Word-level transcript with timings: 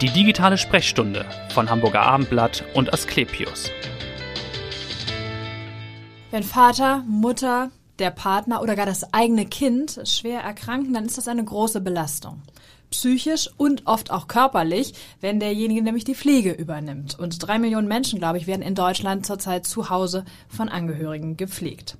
Die 0.00 0.10
digitale 0.10 0.58
Sprechstunde 0.58 1.24
von 1.50 1.70
Hamburger 1.70 2.02
Abendblatt 2.02 2.64
und 2.74 2.92
Asklepios. 2.92 3.70
Wenn 6.32 6.42
Vater, 6.42 7.04
Mutter, 7.06 7.70
der 8.00 8.10
Partner 8.10 8.60
oder 8.60 8.74
gar 8.74 8.86
das 8.86 9.14
eigene 9.14 9.46
Kind 9.46 10.00
schwer 10.04 10.40
erkranken, 10.40 10.94
dann 10.94 11.06
ist 11.06 11.16
das 11.16 11.28
eine 11.28 11.44
große 11.44 11.80
Belastung. 11.80 12.42
Psychisch 12.90 13.48
und 13.56 13.86
oft 13.86 14.10
auch 14.10 14.26
körperlich, 14.26 14.94
wenn 15.20 15.38
derjenige 15.38 15.82
nämlich 15.82 16.04
die 16.04 16.16
Pflege 16.16 16.50
übernimmt. 16.50 17.16
Und 17.18 17.38
drei 17.46 17.60
Millionen 17.60 17.88
Menschen, 17.88 18.18
glaube 18.18 18.38
ich, 18.38 18.48
werden 18.48 18.62
in 18.62 18.74
Deutschland 18.74 19.24
zurzeit 19.24 19.64
zu 19.64 19.90
Hause 19.90 20.24
von 20.48 20.68
Angehörigen 20.68 21.36
gepflegt. 21.36 21.96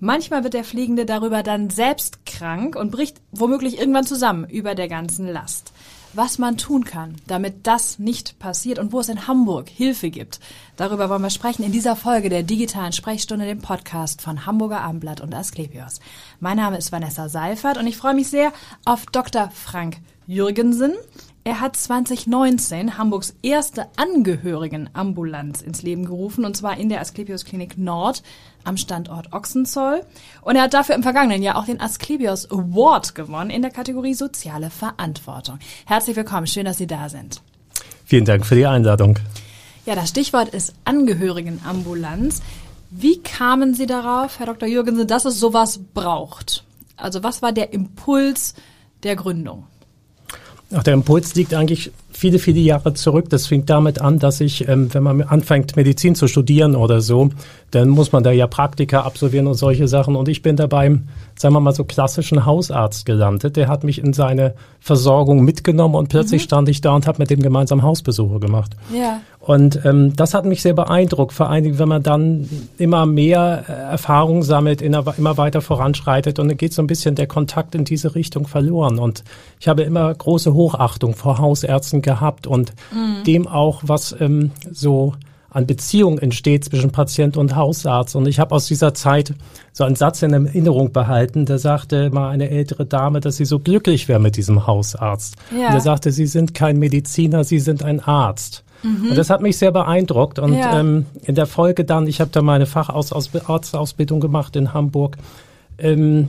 Manchmal 0.00 0.44
wird 0.44 0.54
der 0.54 0.64
Pflegende 0.64 1.06
darüber 1.06 1.42
dann 1.42 1.70
selbst 1.70 2.26
krank 2.26 2.76
und 2.76 2.90
bricht 2.90 3.22
womöglich 3.30 3.78
irgendwann 3.78 4.06
zusammen 4.06 4.48
über 4.48 4.74
der 4.74 4.88
ganzen 4.88 5.26
Last 5.26 5.72
was 6.12 6.38
man 6.38 6.56
tun 6.56 6.84
kann, 6.84 7.16
damit 7.26 7.66
das 7.66 7.98
nicht 7.98 8.38
passiert 8.38 8.78
und 8.78 8.92
wo 8.92 9.00
es 9.00 9.08
in 9.08 9.26
Hamburg 9.26 9.68
Hilfe 9.68 10.10
gibt. 10.10 10.40
Darüber 10.76 11.08
wollen 11.10 11.22
wir 11.22 11.30
sprechen 11.30 11.62
in 11.62 11.72
dieser 11.72 11.96
Folge 11.96 12.28
der 12.28 12.42
digitalen 12.42 12.92
Sprechstunde, 12.92 13.46
dem 13.46 13.60
Podcast 13.60 14.22
von 14.22 14.46
Hamburger 14.46 14.80
Abendblatt 14.80 15.20
und 15.20 15.34
Asklepios. 15.34 16.00
Mein 16.40 16.56
Name 16.56 16.78
ist 16.78 16.92
Vanessa 16.92 17.28
Seifert 17.28 17.78
und 17.78 17.86
ich 17.86 17.96
freue 17.96 18.14
mich 18.14 18.28
sehr 18.28 18.52
auf 18.84 19.06
Dr. 19.06 19.50
Frank 19.50 19.96
Jürgensen. 20.26 20.94
Er 21.48 21.60
hat 21.60 21.76
2019 21.76 22.98
Hamburgs 22.98 23.34
erste 23.40 23.86
Angehörigenambulanz 23.96 25.62
ins 25.62 25.80
Leben 25.80 26.04
gerufen, 26.04 26.44
und 26.44 26.54
zwar 26.54 26.76
in 26.76 26.90
der 26.90 27.00
Asklepios 27.00 27.46
Klinik 27.46 27.78
Nord 27.78 28.22
am 28.64 28.76
Standort 28.76 29.32
Ochsenzoll. 29.32 30.02
Und 30.42 30.56
er 30.56 30.64
hat 30.64 30.74
dafür 30.74 30.94
im 30.94 31.02
vergangenen 31.02 31.42
Jahr 31.42 31.56
auch 31.56 31.64
den 31.64 31.80
Asklepios 31.80 32.50
Award 32.50 33.14
gewonnen 33.14 33.48
in 33.48 33.62
der 33.62 33.70
Kategorie 33.70 34.12
Soziale 34.12 34.68
Verantwortung. 34.68 35.58
Herzlich 35.86 36.16
willkommen, 36.16 36.46
schön, 36.46 36.66
dass 36.66 36.76
Sie 36.76 36.86
da 36.86 37.08
sind. 37.08 37.40
Vielen 38.04 38.26
Dank 38.26 38.44
für 38.44 38.54
die 38.54 38.66
Einladung. 38.66 39.18
Ja, 39.86 39.94
das 39.94 40.10
Stichwort 40.10 40.50
ist 40.50 40.74
Angehörigenambulanz. 40.84 42.42
Wie 42.90 43.22
kamen 43.22 43.72
Sie 43.72 43.86
darauf, 43.86 44.38
Herr 44.38 44.48
Dr. 44.48 44.68
Jürgensen, 44.68 45.06
dass 45.06 45.24
es 45.24 45.40
sowas 45.40 45.80
braucht? 45.94 46.64
Also 46.98 47.22
was 47.22 47.40
war 47.40 47.52
der 47.52 47.72
Impuls 47.72 48.52
der 49.02 49.16
Gründung? 49.16 49.64
Ach, 50.74 50.82
der 50.82 50.92
Impuls 50.92 51.34
liegt 51.34 51.54
eigentlich 51.54 51.92
viele, 52.10 52.38
viele 52.38 52.60
Jahre 52.60 52.92
zurück. 52.92 53.30
Das 53.30 53.46
fing 53.46 53.64
damit 53.64 54.02
an, 54.02 54.18
dass 54.18 54.40
ich, 54.40 54.68
ähm, 54.68 54.92
wenn 54.92 55.02
man 55.02 55.22
anfängt, 55.22 55.76
Medizin 55.76 56.14
zu 56.14 56.28
studieren 56.28 56.76
oder 56.76 57.00
so, 57.00 57.30
dann 57.70 57.88
muss 57.88 58.12
man 58.12 58.22
da 58.22 58.32
ja 58.32 58.46
Praktika 58.46 59.00
absolvieren 59.00 59.46
und 59.46 59.54
solche 59.54 59.88
Sachen. 59.88 60.14
Und 60.14 60.28
ich 60.28 60.42
bin 60.42 60.56
da 60.56 60.66
beim, 60.66 61.08
sagen 61.36 61.54
wir 61.54 61.60
mal 61.60 61.74
so, 61.74 61.84
klassischen 61.84 62.44
Hausarzt 62.44 63.06
gelandet. 63.06 63.56
Der 63.56 63.68
hat 63.68 63.82
mich 63.82 63.98
in 63.98 64.12
seine 64.12 64.54
Versorgung 64.78 65.42
mitgenommen 65.42 65.94
und 65.94 66.08
plötzlich 66.10 66.42
mhm. 66.42 66.46
stand 66.46 66.68
ich 66.68 66.82
da 66.82 66.94
und 66.94 67.06
habe 67.06 67.18
mit 67.20 67.30
dem 67.30 67.40
gemeinsam 67.40 67.82
Hausbesuche 67.82 68.38
gemacht. 68.38 68.72
Ja. 68.94 69.20
Und 69.48 69.82
ähm, 69.86 70.14
das 70.14 70.34
hat 70.34 70.44
mich 70.44 70.60
sehr 70.60 70.74
beeindruckt, 70.74 71.32
vor 71.32 71.48
allen 71.48 71.64
Dingen, 71.64 71.78
wenn 71.78 71.88
man 71.88 72.02
dann 72.02 72.46
immer 72.76 73.06
mehr 73.06 73.64
äh, 73.66 73.72
Erfahrung 73.92 74.42
sammelt, 74.42 74.82
immer, 74.82 75.14
immer 75.16 75.38
weiter 75.38 75.62
voranschreitet 75.62 76.38
und 76.38 76.48
dann 76.48 76.58
geht 76.58 76.74
so 76.74 76.82
ein 76.82 76.86
bisschen 76.86 77.14
der 77.14 77.28
Kontakt 77.28 77.74
in 77.74 77.86
diese 77.86 78.14
Richtung 78.14 78.46
verloren. 78.46 78.98
Und 78.98 79.24
ich 79.58 79.66
habe 79.66 79.84
immer 79.84 80.12
große 80.12 80.52
Hochachtung 80.52 81.14
vor 81.14 81.38
Hausärzten 81.38 82.02
gehabt 82.02 82.46
und 82.46 82.74
mhm. 82.92 83.24
dem 83.24 83.48
auch, 83.48 83.80
was 83.86 84.14
ähm, 84.20 84.50
so 84.70 85.14
an 85.48 85.66
Beziehung 85.66 86.18
entsteht 86.18 86.66
zwischen 86.66 86.92
Patient 86.92 87.38
und 87.38 87.56
Hausarzt. 87.56 88.16
Und 88.16 88.28
ich 88.28 88.40
habe 88.40 88.54
aus 88.54 88.66
dieser 88.66 88.92
Zeit 88.92 89.32
so 89.72 89.84
einen 89.84 89.96
Satz 89.96 90.20
in 90.20 90.34
Erinnerung 90.34 90.92
behalten, 90.92 91.46
da 91.46 91.56
sagte 91.56 92.10
mal 92.10 92.28
eine 92.28 92.50
ältere 92.50 92.84
Dame, 92.84 93.20
dass 93.20 93.38
sie 93.38 93.46
so 93.46 93.58
glücklich 93.58 94.08
wäre 94.08 94.20
mit 94.20 94.36
diesem 94.36 94.66
Hausarzt. 94.66 95.36
Ja. 95.52 95.68
Und 95.68 95.72
er 95.72 95.80
sagte, 95.80 96.12
Sie 96.12 96.26
sind 96.26 96.52
kein 96.52 96.78
Mediziner, 96.78 97.44
Sie 97.44 97.60
sind 97.60 97.82
ein 97.82 98.00
Arzt. 98.00 98.62
Mhm. 98.82 99.10
Und 99.10 99.18
das 99.18 99.30
hat 99.30 99.40
mich 99.42 99.58
sehr 99.58 99.72
beeindruckt. 99.72 100.38
Und 100.38 100.54
ja. 100.54 100.80
ähm, 100.80 101.06
in 101.22 101.34
der 101.34 101.46
Folge 101.46 101.84
dann, 101.84 102.06
ich 102.06 102.20
habe 102.20 102.30
da 102.32 102.42
meine 102.42 102.66
Facharztausbildung 102.66 104.20
gemacht 104.20 104.56
in 104.56 104.72
Hamburg, 104.74 105.16
ähm, 105.78 106.28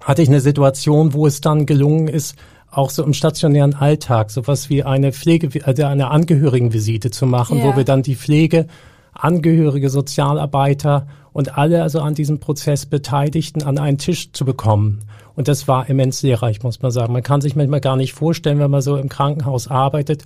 hatte 0.00 0.22
ich 0.22 0.28
eine 0.28 0.40
Situation, 0.40 1.12
wo 1.12 1.26
es 1.26 1.40
dann 1.40 1.66
gelungen 1.66 2.08
ist, 2.08 2.36
auch 2.70 2.90
so 2.90 3.02
im 3.02 3.12
stationären 3.12 3.74
Alltag 3.74 4.30
sowas 4.30 4.70
wie 4.70 4.84
eine 4.84 5.12
Pflege, 5.12 5.48
also 5.66 5.84
eine 5.84 6.10
Angehörigenvisite 6.10 7.10
zu 7.10 7.26
machen, 7.26 7.58
ja. 7.58 7.64
wo 7.64 7.76
wir 7.76 7.84
dann 7.84 8.02
die 8.02 8.14
Pflege, 8.14 8.66
Angehörige, 9.12 9.90
Sozialarbeiter 9.90 11.08
und 11.32 11.58
alle 11.58 11.82
also 11.82 12.00
an 12.00 12.14
diesem 12.14 12.38
Prozess 12.38 12.86
Beteiligten 12.86 13.62
an 13.62 13.78
einen 13.78 13.98
Tisch 13.98 14.32
zu 14.32 14.44
bekommen. 14.44 15.00
Und 15.34 15.48
das 15.48 15.68
war 15.68 15.88
immens 15.88 16.22
lehrreich, 16.22 16.62
muss 16.62 16.80
man 16.82 16.90
sagen. 16.90 17.12
Man 17.12 17.22
kann 17.22 17.40
sich 17.40 17.56
manchmal 17.56 17.80
gar 17.80 17.96
nicht 17.96 18.12
vorstellen, 18.12 18.58
wenn 18.58 18.70
man 18.70 18.82
so 18.82 18.96
im 18.96 19.08
Krankenhaus 19.08 19.68
arbeitet, 19.68 20.24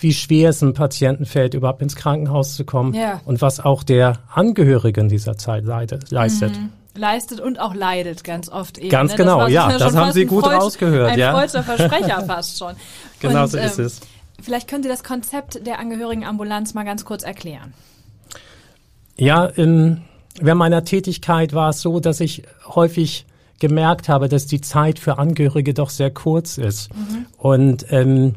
wie 0.00 0.12
schwer 0.12 0.50
es 0.50 0.62
einem 0.62 0.74
Patienten 0.74 1.26
fällt, 1.26 1.54
überhaupt 1.54 1.82
ins 1.82 1.94
Krankenhaus 1.94 2.56
zu 2.56 2.64
kommen 2.64 2.94
ja. 2.94 3.20
und 3.24 3.40
was 3.42 3.60
auch 3.60 3.82
der 3.82 4.18
Angehörige 4.32 5.00
in 5.00 5.08
dieser 5.08 5.36
Zeit 5.36 5.64
leidet, 5.64 6.10
leistet. 6.10 6.56
Mhm 6.56 6.70
leistet 6.94 7.40
und 7.40 7.60
auch 7.60 7.74
leidet 7.74 8.24
ganz 8.24 8.48
oft 8.48 8.78
eben. 8.78 8.90
Ganz 8.90 9.12
ne? 9.12 9.18
genau, 9.18 9.46
ja, 9.46 9.68
das, 9.68 9.78
das 9.78 9.96
haben 9.96 10.12
Sie 10.12 10.26
gut 10.26 10.44
Freud, 10.44 10.56
rausgehört. 10.56 11.12
Ein 11.12 11.18
ja. 11.18 11.32
Freudscher 11.32 11.62
Versprecher 11.62 12.22
fast 12.26 12.58
schon. 12.58 12.74
Genau 13.20 13.44
und, 13.44 13.48
so 13.48 13.58
ist 13.58 13.78
ähm, 13.78 13.86
es. 13.86 14.00
Vielleicht 14.42 14.68
können 14.68 14.82
Sie 14.82 14.88
das 14.88 15.04
Konzept 15.04 15.66
der 15.66 15.78
Angehörigenambulanz 15.78 16.74
mal 16.74 16.84
ganz 16.84 17.04
kurz 17.04 17.22
erklären. 17.22 17.74
Ja, 19.16 19.44
in, 19.44 20.02
während 20.40 20.58
meiner 20.58 20.84
Tätigkeit 20.84 21.52
war 21.52 21.70
es 21.70 21.80
so, 21.80 22.00
dass 22.00 22.20
ich 22.20 22.44
häufig 22.66 23.26
gemerkt 23.58 24.08
habe, 24.08 24.28
dass 24.28 24.46
die 24.46 24.62
Zeit 24.62 24.98
für 24.98 25.18
Angehörige 25.18 25.74
doch 25.74 25.90
sehr 25.90 26.10
kurz 26.10 26.56
ist. 26.56 26.94
Mhm. 26.94 27.26
Und 27.36 27.86
ähm, 27.90 28.34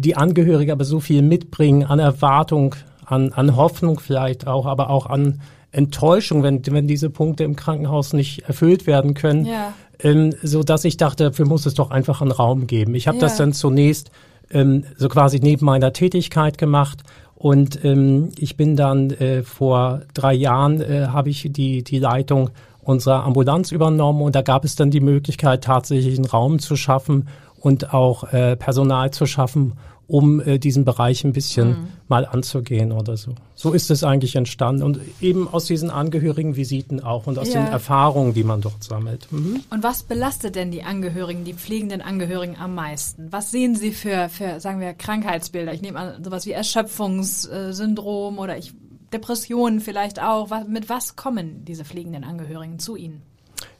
die 0.00 0.16
Angehörige 0.16 0.72
aber 0.72 0.84
so 0.84 1.00
viel 1.00 1.22
mitbringen 1.22 1.84
an 1.84 1.98
Erwartung, 1.98 2.74
an, 3.04 3.32
an 3.32 3.56
Hoffnung 3.56 3.98
vielleicht 3.98 4.46
auch, 4.46 4.66
aber 4.66 4.90
auch 4.90 5.06
an 5.06 5.40
Enttäuschung, 5.72 6.42
wenn, 6.42 6.64
wenn 6.66 6.86
diese 6.86 7.10
Punkte 7.10 7.44
im 7.44 7.56
Krankenhaus 7.56 8.12
nicht 8.12 8.40
erfüllt 8.46 8.86
werden 8.86 9.14
können, 9.14 9.44
ja. 9.44 9.74
ähm, 10.00 10.34
so 10.42 10.62
dass 10.62 10.84
ich 10.84 10.96
dachte, 10.96 11.24
dafür 11.24 11.46
muss 11.46 11.66
es 11.66 11.74
doch 11.74 11.90
einfach 11.90 12.22
einen 12.22 12.30
Raum 12.30 12.66
geben. 12.66 12.94
Ich 12.94 13.08
habe 13.08 13.18
ja. 13.18 13.22
das 13.22 13.36
dann 13.36 13.52
zunächst 13.52 14.10
ähm, 14.50 14.84
so 14.96 15.08
quasi 15.08 15.40
neben 15.40 15.66
meiner 15.66 15.92
Tätigkeit 15.92 16.58
gemacht 16.58 17.02
und 17.34 17.84
ähm, 17.84 18.30
ich 18.38 18.56
bin 18.56 18.76
dann 18.76 19.10
äh, 19.10 19.42
vor 19.42 20.02
drei 20.14 20.34
Jahren 20.34 20.80
äh, 20.80 21.08
habe 21.08 21.30
ich 21.30 21.48
die 21.50 21.82
die 21.84 21.98
Leitung 21.98 22.50
unserer 22.82 23.24
Ambulanz 23.24 23.70
übernommen 23.70 24.22
und 24.22 24.34
da 24.34 24.42
gab 24.42 24.64
es 24.64 24.74
dann 24.74 24.90
die 24.90 25.00
Möglichkeit 25.00 25.64
tatsächlich 25.64 26.16
einen 26.16 26.24
Raum 26.24 26.58
zu 26.58 26.76
schaffen 26.76 27.28
und 27.60 27.92
auch 27.94 28.32
äh, 28.32 28.56
Personal 28.56 29.10
zu 29.10 29.26
schaffen, 29.26 29.74
um 30.08 30.40
äh, 30.40 30.58
diesen 30.58 30.86
Bereich 30.86 31.22
ein 31.24 31.34
bisschen 31.34 31.68
mhm. 31.68 31.88
mal 32.08 32.24
anzugehen 32.24 32.92
oder 32.92 33.16
so. 33.18 33.34
So 33.54 33.72
ist 33.72 33.90
es 33.90 34.02
eigentlich 34.02 34.36
entstanden 34.36 34.82
und 34.82 35.00
eben 35.20 35.46
aus 35.46 35.66
diesen 35.66 35.90
angehörigen 35.90 36.56
Visiten 36.56 37.04
auch 37.04 37.26
und 37.26 37.38
aus 37.38 37.52
ja. 37.52 37.62
den 37.62 37.70
Erfahrungen, 37.70 38.32
die 38.32 38.42
man 38.42 38.62
dort 38.62 38.82
sammelt. 38.82 39.30
Mhm. 39.30 39.60
Und 39.68 39.82
was 39.82 40.02
belastet 40.02 40.56
denn 40.56 40.70
die 40.70 40.82
Angehörigen, 40.82 41.44
die 41.44 41.52
pflegenden 41.52 42.00
Angehörigen 42.00 42.56
am 42.56 42.74
meisten? 42.74 43.30
Was 43.30 43.50
sehen 43.50 43.76
Sie 43.76 43.92
für, 43.92 44.30
für 44.30 44.60
sagen 44.60 44.80
wir, 44.80 44.94
Krankheitsbilder? 44.94 45.74
Ich 45.74 45.82
nehme 45.82 45.98
an, 45.98 46.24
sowas 46.24 46.46
wie 46.46 46.52
Erschöpfungssyndrom 46.52 48.38
oder 48.38 48.56
ich, 48.56 48.72
Depressionen 49.12 49.80
vielleicht 49.80 50.22
auch. 50.22 50.48
Was, 50.48 50.66
mit 50.66 50.88
was 50.88 51.16
kommen 51.16 51.66
diese 51.66 51.84
pflegenden 51.84 52.24
Angehörigen 52.24 52.78
zu 52.78 52.96
Ihnen? 52.96 53.22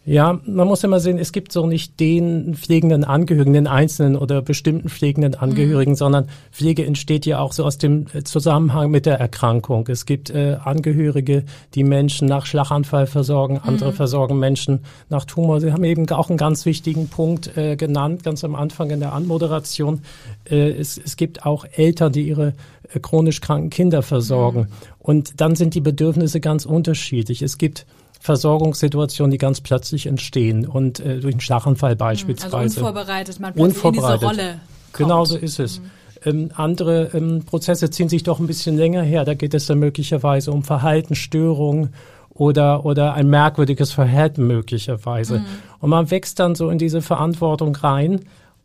Ja, 0.09 0.41
man 0.47 0.67
muss 0.67 0.83
immer 0.85 1.01
sehen, 1.01 1.19
es 1.19 1.33
gibt 1.33 1.53
so 1.53 1.67
nicht 1.67 2.01
den 2.01 2.55
pflegenden 2.55 3.05
Angehörigen, 3.05 3.53
den 3.53 3.67
einzelnen 3.67 4.17
oder 4.17 4.41
bestimmten 4.41 4.89
pflegenden 4.89 5.35
Angehörigen, 5.35 5.93
mhm. 5.93 5.97
sondern 5.97 6.29
Pflege 6.51 6.87
entsteht 6.87 7.27
ja 7.27 7.41
auch 7.41 7.53
so 7.53 7.63
aus 7.63 7.77
dem 7.77 8.07
äh, 8.15 8.25
Zusammenhang 8.25 8.91
mit 8.91 9.05
der 9.05 9.21
Erkrankung. 9.21 9.87
Es 9.89 10.07
gibt 10.07 10.31
äh, 10.31 10.57
Angehörige, 10.65 11.45
die 11.75 11.85
Menschen 11.85 12.27
nach 12.27 12.47
Schlaganfall 12.47 13.07
versorgen, 13.07 13.61
andere 13.63 13.91
mhm. 13.91 13.97
versorgen 13.97 14.39
Menschen 14.39 14.81
nach 15.11 15.27
Tumor. 15.27 15.61
Sie 15.61 15.73
haben 15.73 15.85
eben 15.85 16.09
auch 16.09 16.31
einen 16.31 16.39
ganz 16.39 16.65
wichtigen 16.65 17.09
Punkt 17.09 17.55
äh, 17.59 17.77
genannt, 17.77 18.23
ganz 18.23 18.43
am 18.45 18.55
Anfang 18.55 18.89
in 18.89 19.01
der 19.01 19.13
Anmoderation. 19.13 20.01
Äh, 20.49 20.71
es, 20.71 20.97
es 20.97 21.19
gibt 21.19 21.45
auch 21.45 21.67
Eltern, 21.71 22.13
die 22.13 22.23
ihre 22.23 22.55
äh, 22.95 22.99
chronisch 22.99 23.43
kranken 23.43 23.69
Kinder 23.69 24.01
versorgen. 24.01 24.61
Mhm. 24.61 24.67
Und 25.01 25.41
dann 25.43 25.55
sind 25.55 25.75
die 25.75 25.83
Bedürfnisse 25.83 26.41
ganz 26.41 26.65
unterschiedlich. 26.65 27.43
Es 27.43 27.59
gibt 27.59 27.85
Versorgungssituationen, 28.21 29.31
die 29.31 29.39
ganz 29.39 29.61
plötzlich 29.61 30.07
entstehen 30.07 30.67
und 30.67 31.01
äh, 31.01 31.21
durch 31.21 31.35
einen 31.35 31.41
Schlaganfall 31.41 31.93
hm, 31.93 32.01
also 32.01 32.05
beispielsweise. 32.05 32.57
Also 32.57 32.81
unvorbereitet, 32.81 33.41
man 33.41 33.55
plötzlich 33.55 33.85
unvorbereitet. 33.85 34.23
in 34.23 34.29
diese 34.29 34.43
Rolle 34.43 34.61
kommt. 34.93 34.93
Genau 34.93 35.25
so 35.25 35.37
ist 35.37 35.59
es. 35.59 35.81
Mhm. 35.81 35.91
Ähm, 36.25 36.51
andere 36.55 37.11
ähm, 37.15 37.45
Prozesse 37.45 37.91
ziehen 37.91 38.09
sich 38.09 38.25
doch 38.25 38.41
ein 38.41 38.47
bisschen 38.49 38.77
länger 38.77 39.03
her. 39.03 39.25
Da 39.25 39.35
geht 39.35 39.55
es 39.55 39.67
dann 39.67 39.79
möglicherweise 39.79 40.51
um 40.51 40.65
Verhaltensstörungen 40.65 41.95
oder, 42.31 42.85
oder 42.85 43.15
ein 43.15 43.29
merkwürdiges 43.29 43.93
Verhalten 43.93 44.47
möglicherweise. 44.47 45.41
Mhm. 45.41 45.47
Und 45.81 45.91
man 45.91 46.11
wächst 46.11 46.39
dann 46.41 46.55
so 46.55 46.71
in 46.71 46.79
diese 46.79 47.03
Verantwortung 47.03 47.75
rein 47.77 48.21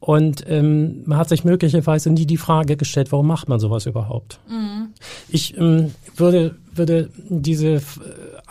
Und 0.05 0.43
ähm, 0.49 1.03
man 1.05 1.17
hat 1.17 1.29
sich 1.29 1.45
möglicherweise 1.45 2.09
nie 2.09 2.25
die 2.25 2.35
Frage 2.35 2.75
gestellt, 2.75 3.13
warum 3.13 3.25
macht 3.25 3.47
man 3.47 3.61
sowas 3.61 3.85
überhaupt? 3.85 4.37
Mhm. 4.49 4.89
Ich 5.29 5.57
ähm, 5.57 5.93
würde, 6.17 6.55
würde 6.73 7.09
diese 7.29 7.75
äh, 7.75 7.81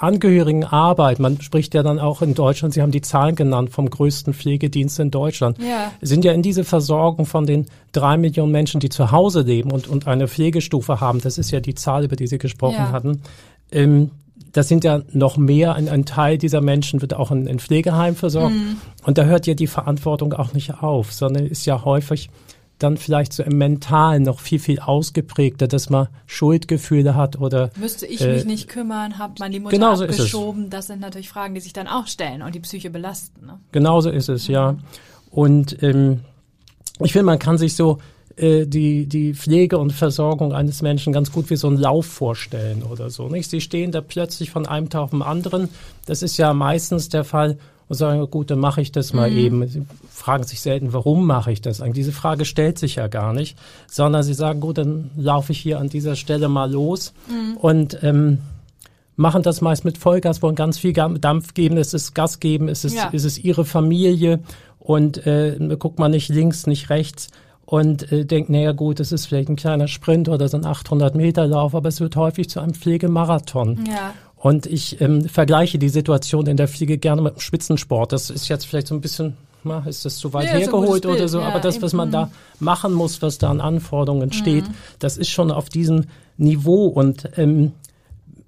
Angehörigenarbeit, 0.03 1.19
man 1.19 1.41
spricht 1.41 1.75
ja 1.75 1.83
dann 1.83 1.99
auch 1.99 2.23
in 2.23 2.35
Deutschland, 2.35 2.75
Sie 2.75 2.83
haben 2.83 2.91
die 2.91 3.01
Zahlen 3.01 3.35
genannt 3.35 3.71
vom 3.71 3.89
größten 3.89 4.35
Pflegedienst 4.35 4.99
in 4.99 5.11
Deutschland, 5.11 5.59
ja. 5.59 5.93
sind 6.01 6.25
ja 6.25 6.33
in 6.33 6.43
diese 6.43 6.65
Versorgung 6.65 7.27
von 7.27 7.47
den 7.47 7.67
drei 7.93 8.17
Millionen 8.17 8.53
Menschen, 8.53 8.81
die 8.81 8.89
zu 8.89 9.13
Hause 9.13 9.43
leben 9.43 9.71
und, 9.71 9.87
und 9.89 10.07
eine 10.07 10.29
Pflegestufe 10.29 11.01
haben, 11.01 11.21
das 11.21 11.39
ist 11.39 11.51
ja 11.51 11.61
die 11.61 11.75
Zahl, 11.75 12.05
über 12.05 12.17
die 12.17 12.27
Sie 12.27 12.39
gesprochen 12.39 12.77
ja. 12.79 12.93
hatten, 12.93 13.23
ähm, 13.71 14.11
das 14.53 14.69
sind 14.69 14.85
ja 14.85 15.03
noch 15.13 15.37
mehr, 15.37 15.75
ein, 15.75 15.89
ein 15.89 16.05
Teil 16.05 16.37
dieser 16.37 16.61
Menschen 16.61 17.01
wird 17.01 17.15
auch 17.15 17.31
in, 17.31 17.47
in 17.47 17.59
Pflegeheim 17.59 18.15
versorgt. 18.15 18.55
Mhm. 18.55 18.77
Und 19.05 19.19
da 19.19 19.25
hört 19.25 19.47
ja 19.47 19.55
die 19.55 19.67
Verantwortung 19.67 20.35
auch 20.35 20.53
nicht 20.53 20.83
auf, 20.83 21.13
sondern 21.13 21.47
ist 21.47 21.65
ja 21.65 21.85
häufig 21.85 22.29
dann 22.83 22.97
vielleicht 22.97 23.33
so 23.33 23.43
im 23.43 23.59
Mentalen 23.59 24.25
noch 24.25 24.41
viel, 24.41 24.59
viel 24.59 24.81
ausgeprägter, 24.81 25.69
dass 25.69 25.91
man 25.91 26.09
Schuldgefühle 26.27 27.15
hat 27.15 27.39
oder. 27.41 27.71
Müsste 27.77 28.07
ich 28.07 28.21
äh, 28.21 28.35
mich 28.35 28.45
nicht 28.45 28.69
kümmern, 28.69 29.19
hat 29.19 29.39
man 29.39 29.53
die 29.53 29.61
Mutter 29.61 29.77
genau 29.77 29.95
so 29.95 30.05
abgeschoben. 30.05 30.71
Das 30.71 30.89
sind 30.89 31.01
natürlich 31.01 31.29
Fragen, 31.29 31.55
die 31.55 31.61
sich 31.61 31.73
dann 31.73 31.89
auch 31.89 32.07
stellen 32.07 32.43
und 32.43 32.55
die 32.55 32.61
Psyche 32.61 32.91
belasten. 32.91 33.47
Ne? 33.47 33.59
Genauso 33.73 34.11
ist 34.11 34.29
es, 34.29 34.49
mhm. 34.49 34.55
ja. 34.55 34.77
Und 35.31 35.83
ähm, 35.83 36.21
ich 37.01 37.13
finde, 37.13 37.27
man 37.27 37.39
kann 37.39 37.59
sich 37.59 37.75
so 37.75 37.99
äh, 38.37 38.67
die, 38.67 39.07
die 39.07 39.35
Pflege 39.35 39.79
und 39.79 39.93
Versorgung 39.93 40.53
eines 40.53 40.83
Menschen 40.83 41.13
ganz 41.13 41.33
gut 41.33 41.51
wie 41.51 41.57
so 41.57 41.69
einen 41.69 41.79
Lauf 41.79 42.07
vorstellen 42.07 42.83
oder 42.83 43.11
so. 43.11 43.29
Nicht? 43.29 43.51
Sie 43.51 43.61
stehen 43.61 43.93
da 43.93 44.01
plötzlich 44.01 44.51
von 44.51 44.67
einem 44.67 44.89
Tag 44.89 45.03
auf 45.03 45.11
den 45.11 45.23
anderen. 45.23 45.69
Das 46.07 46.23
ist 46.23 46.37
ja 46.39 46.53
meistens 46.55 47.09
der 47.09 47.25
Fall 47.25 47.59
und 47.89 47.97
sagen, 47.97 48.29
gut, 48.31 48.51
dann 48.51 48.59
mache 48.59 48.81
ich 48.81 48.93
das 48.93 49.13
mal 49.13 49.31
mhm. 49.31 49.39
eben. 49.39 49.69
Sie 49.69 49.83
fragen 50.11 50.45
sich 50.45 50.61
selten, 50.61 50.93
warum 50.93 51.27
mache 51.27 51.53
ich 51.53 51.61
das 51.61 51.81
eigentlich? 51.81 52.05
Diese 52.07 52.13
Frage 52.13 52.45
stellt 52.45 52.79
sich 52.79 52.97
ja 52.97 53.09
gar 53.09 53.33
nicht, 53.33 53.59
sondern 53.87 54.23
sie 54.23 54.35
sagen, 54.35 54.61
gut, 54.61 54.79
dann 54.79 55.11
laufe 55.17 55.53
ich 55.53 55.59
hier 55.59 55.79
an 55.79 55.89
dieser 55.89 56.17
Stelle 56.17 56.49
mal 56.49 56.71
los 56.71 57.13
mhm. 57.29 57.57
und 57.57 57.99
ähm, 58.03 58.39
machen 59.17 59.43
das 59.43 59.61
meist 59.61 59.85
mit 59.85 59.99
Vollgas, 59.99 60.43
wollen 60.43 60.55
ganz 60.55 60.79
viel 60.79 60.93
Dampf 60.93 61.55
geben, 61.55 61.77
es 61.77 61.95
ist 61.95 62.15
Gas 62.15 62.41
geben, 62.41 62.69
es 62.69 62.85
ist, 62.85 62.97
ja. 62.97 63.11
es 63.13 63.25
ist 63.25 63.39
ihre 63.39 63.65
Familie 63.65 64.41
und 64.79 65.27
äh, 65.27 65.57
guckt 65.79 65.99
man 65.99 66.11
nicht 66.11 66.29
links, 66.29 66.67
nicht 66.67 66.91
rechts 66.91 67.29
und 67.65 68.11
äh, 68.13 68.25
denkt, 68.25 68.51
naja 68.51 68.73
gut, 68.73 69.01
das 69.01 69.13
ist 69.13 69.27
vielleicht 69.27 69.49
ein 69.49 69.57
kleiner 69.57 69.89
Sprint 69.89 70.29
oder 70.29 70.49
so 70.49 70.57
ein 70.57 70.67
800 70.67 71.15
Meter 71.15 71.47
Lauf, 71.47 71.75
aber 71.75 71.89
es 71.89 72.01
wird 72.01 72.17
häufig 72.17 72.51
zu 72.51 72.61
einem 72.61 72.75
Pflegemarathon. 72.75 73.85
Ja. 73.87 74.13
Und 74.43 74.67
ich 74.67 75.01
ähm, 75.01 75.29
vergleiche 75.29 75.79
die 75.79 75.89
Situation 75.89 76.47
in 76.47 76.57
der 76.57 76.67
Pflege 76.67 76.99
gerne 76.99 77.23
mit 77.23 77.37
dem 77.37 77.41
Spitzensport. 77.41 78.11
Das 78.11 78.29
ist 78.29 78.49
jetzt 78.49 78.67
vielleicht 78.67 78.89
so 78.89 78.95
ein 78.97 79.01
bisschen, 79.01 79.37
na, 79.63 79.85
ist 79.87 80.05
das 80.05 80.17
zu 80.17 80.35
weit 80.35 80.47
ja, 80.47 80.55
hergeholt 80.55 81.07
oder 81.07 81.29
so, 81.29 81.39
ja, 81.39 81.47
aber 81.47 81.61
das, 81.61 81.81
was 81.81 81.93
man 81.93 82.11
da 82.11 82.29
machen 82.59 82.93
muss, 82.93 83.23
was 83.23 83.39
da 83.39 83.51
an 83.51 83.61
Anforderungen 83.61 84.31
mhm. 84.31 84.33
steht, 84.33 84.65
das 84.99 85.17
ist 85.17 85.31
schon 85.31 85.53
auf 85.53 85.69
diesem 85.69 86.07
Niveau 86.39 86.87
und 86.87 87.29
ähm, 87.37 87.71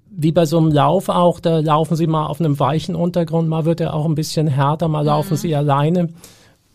wie 0.09 0.33
bei 0.33 0.45
so 0.45 0.57
einem 0.57 0.69
Lauf 0.69 1.07
auch, 1.07 1.39
da 1.39 1.59
laufen 1.59 1.95
sie 1.95 2.07
mal 2.07 2.25
auf 2.25 2.41
einem 2.41 2.59
weichen 2.59 2.95
Untergrund, 2.95 3.47
mal 3.47 3.63
wird 3.63 3.79
er 3.79 3.93
auch 3.93 4.05
ein 4.05 4.15
bisschen 4.15 4.47
härter, 4.47 4.89
mal 4.89 5.03
mhm. 5.03 5.07
laufen 5.07 5.37
sie 5.37 5.55
alleine. 5.55 6.09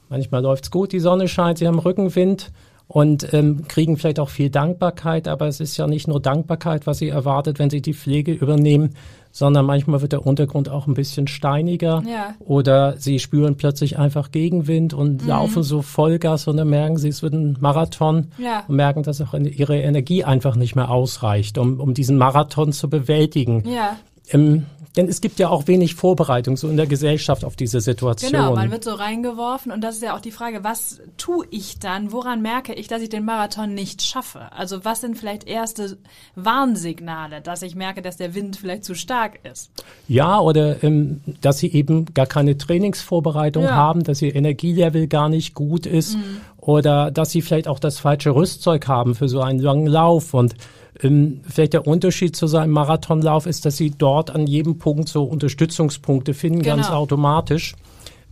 Manchmal 0.09 0.41
läuft's 0.41 0.71
gut, 0.71 0.93
die 0.93 0.99
Sonne 0.99 1.29
scheint, 1.29 1.59
sie 1.59 1.67
haben 1.67 1.79
Rückenwind 1.79 2.51
und 2.91 3.33
ähm, 3.33 3.69
kriegen 3.69 3.97
vielleicht 3.97 4.19
auch 4.19 4.31
viel 4.31 4.51
Dankbarkeit, 4.51 5.29
aber 5.29 5.47
es 5.47 5.61
ist 5.61 5.77
ja 5.77 5.87
nicht 5.87 6.09
nur 6.09 6.19
Dankbarkeit, 6.19 6.89
was 6.89 6.99
sie 6.99 7.09
erwartet, 7.09 7.61
wenn 7.61 7.71
sie 7.71 7.81
die 7.81 7.95
Pflege 7.95 8.33
übernehmen, 8.33 8.97
sondern 9.31 9.65
manchmal 9.65 10.03
wird 10.03 10.11
der 10.11 10.27
Untergrund 10.27 10.69
auch 10.69 10.89
ein 10.89 10.95
bisschen 10.95 11.29
steiniger 11.29 12.03
ja. 12.05 12.35
oder 12.41 12.97
sie 12.99 13.21
spüren 13.21 13.57
plötzlich 13.57 13.97
einfach 13.97 14.33
Gegenwind 14.33 14.93
und 14.93 15.23
mhm. 15.23 15.29
laufen 15.29 15.63
so 15.63 15.83
Vollgas 15.83 16.49
und 16.49 16.57
dann 16.57 16.69
merken 16.69 16.97
sie, 16.97 17.11
es 17.11 17.23
wird 17.23 17.35
ein 17.35 17.57
Marathon 17.61 18.33
ja. 18.39 18.65
und 18.67 18.75
merken, 18.75 19.05
dass 19.05 19.21
auch 19.21 19.35
ihre 19.35 19.79
Energie 19.79 20.25
einfach 20.25 20.57
nicht 20.57 20.75
mehr 20.75 20.91
ausreicht, 20.91 21.59
um, 21.59 21.79
um 21.79 21.95
diesen 21.95 22.19
Marathon 22.19 22.73
zu 22.73 22.91
bewältigen. 22.91 23.63
Ja. 23.69 23.99
Ähm, 24.33 24.67
denn 24.97 25.09
es 25.09 25.21
gibt 25.21 25.39
ja 25.39 25.49
auch 25.49 25.69
wenig 25.69 25.95
Vorbereitung 25.95 26.57
so 26.57 26.69
in 26.69 26.77
der 26.77 26.87
Gesellschaft 26.87 27.45
auf 27.45 27.55
diese 27.55 27.81
Situation. 27.81 28.33
Genau, 28.33 28.55
man 28.55 28.71
wird 28.71 28.83
so 28.83 28.95
reingeworfen 28.95 29.71
und 29.71 29.83
das 29.83 29.97
ist 29.97 30.03
ja 30.03 30.17
auch 30.17 30.21
die 30.21 30.33
Frage, 30.33 30.65
was 30.65 31.01
tue 31.17 31.47
ich 31.51 31.79
dann? 31.79 32.13
Woran 32.13 32.43
merke 32.43 32.75
ich, 32.75 32.89
dass 32.89 33.01
ich 33.01 33.09
den 33.09 33.25
Marathon 33.25 33.73
nicht 33.73 34.03
schaffe? 34.03 34.51
Also 34.53 34.85
was 34.85 35.01
sind 35.01 35.17
vielleicht 35.17 35.47
erste 35.47 35.99
Warnsignale, 36.35 37.41
dass 37.41 37.63
ich 37.63 37.77
merke, 37.77 38.03
dass 38.03 38.17
der 38.17 38.35
Wind 38.35 38.57
vielleicht 38.57 38.85
zu 38.85 38.95
stark 38.95 39.39
ist? 39.45 39.71
Ja, 40.09 40.41
oder 40.41 40.83
ähm, 40.83 41.21
dass 41.41 41.59
sie 41.59 41.73
eben 41.73 42.07
gar 42.13 42.27
keine 42.27 42.59
Trainingsvorbereitung 42.59 43.65
ja. 43.65 43.75
haben, 43.75 44.03
dass 44.03 44.21
ihr 44.23 44.35
Energielevel 44.35 45.07
gar 45.07 45.29
nicht 45.29 45.55
gut 45.55 45.87
ist 45.87 46.17
mhm. 46.17 46.41
oder 46.57 47.13
dass 47.13 47.31
sie 47.31 47.43
vielleicht 47.43 47.69
auch 47.69 47.79
das 47.79 48.01
falsche 48.01 48.35
Rüstzeug 48.35 48.89
haben 48.89 49.15
für 49.15 49.29
so 49.29 49.41
einen 49.41 49.61
langen 49.61 49.87
Lauf 49.87 50.35
und 50.35 50.55
vielleicht 51.01 51.73
der 51.73 51.87
Unterschied 51.87 52.37
zu 52.37 52.47
seinem 52.47 52.73
Marathonlauf 52.73 53.47
ist, 53.47 53.65
dass 53.65 53.77
sie 53.77 53.91
dort 53.91 54.31
an 54.31 54.47
jedem 54.47 54.79
Punkt 54.79 55.09
so 55.09 55.25
Unterstützungspunkte 55.25 56.35
finden, 56.35 56.63
genau. 56.63 56.77
ganz 56.77 56.91
automatisch. 56.91 57.75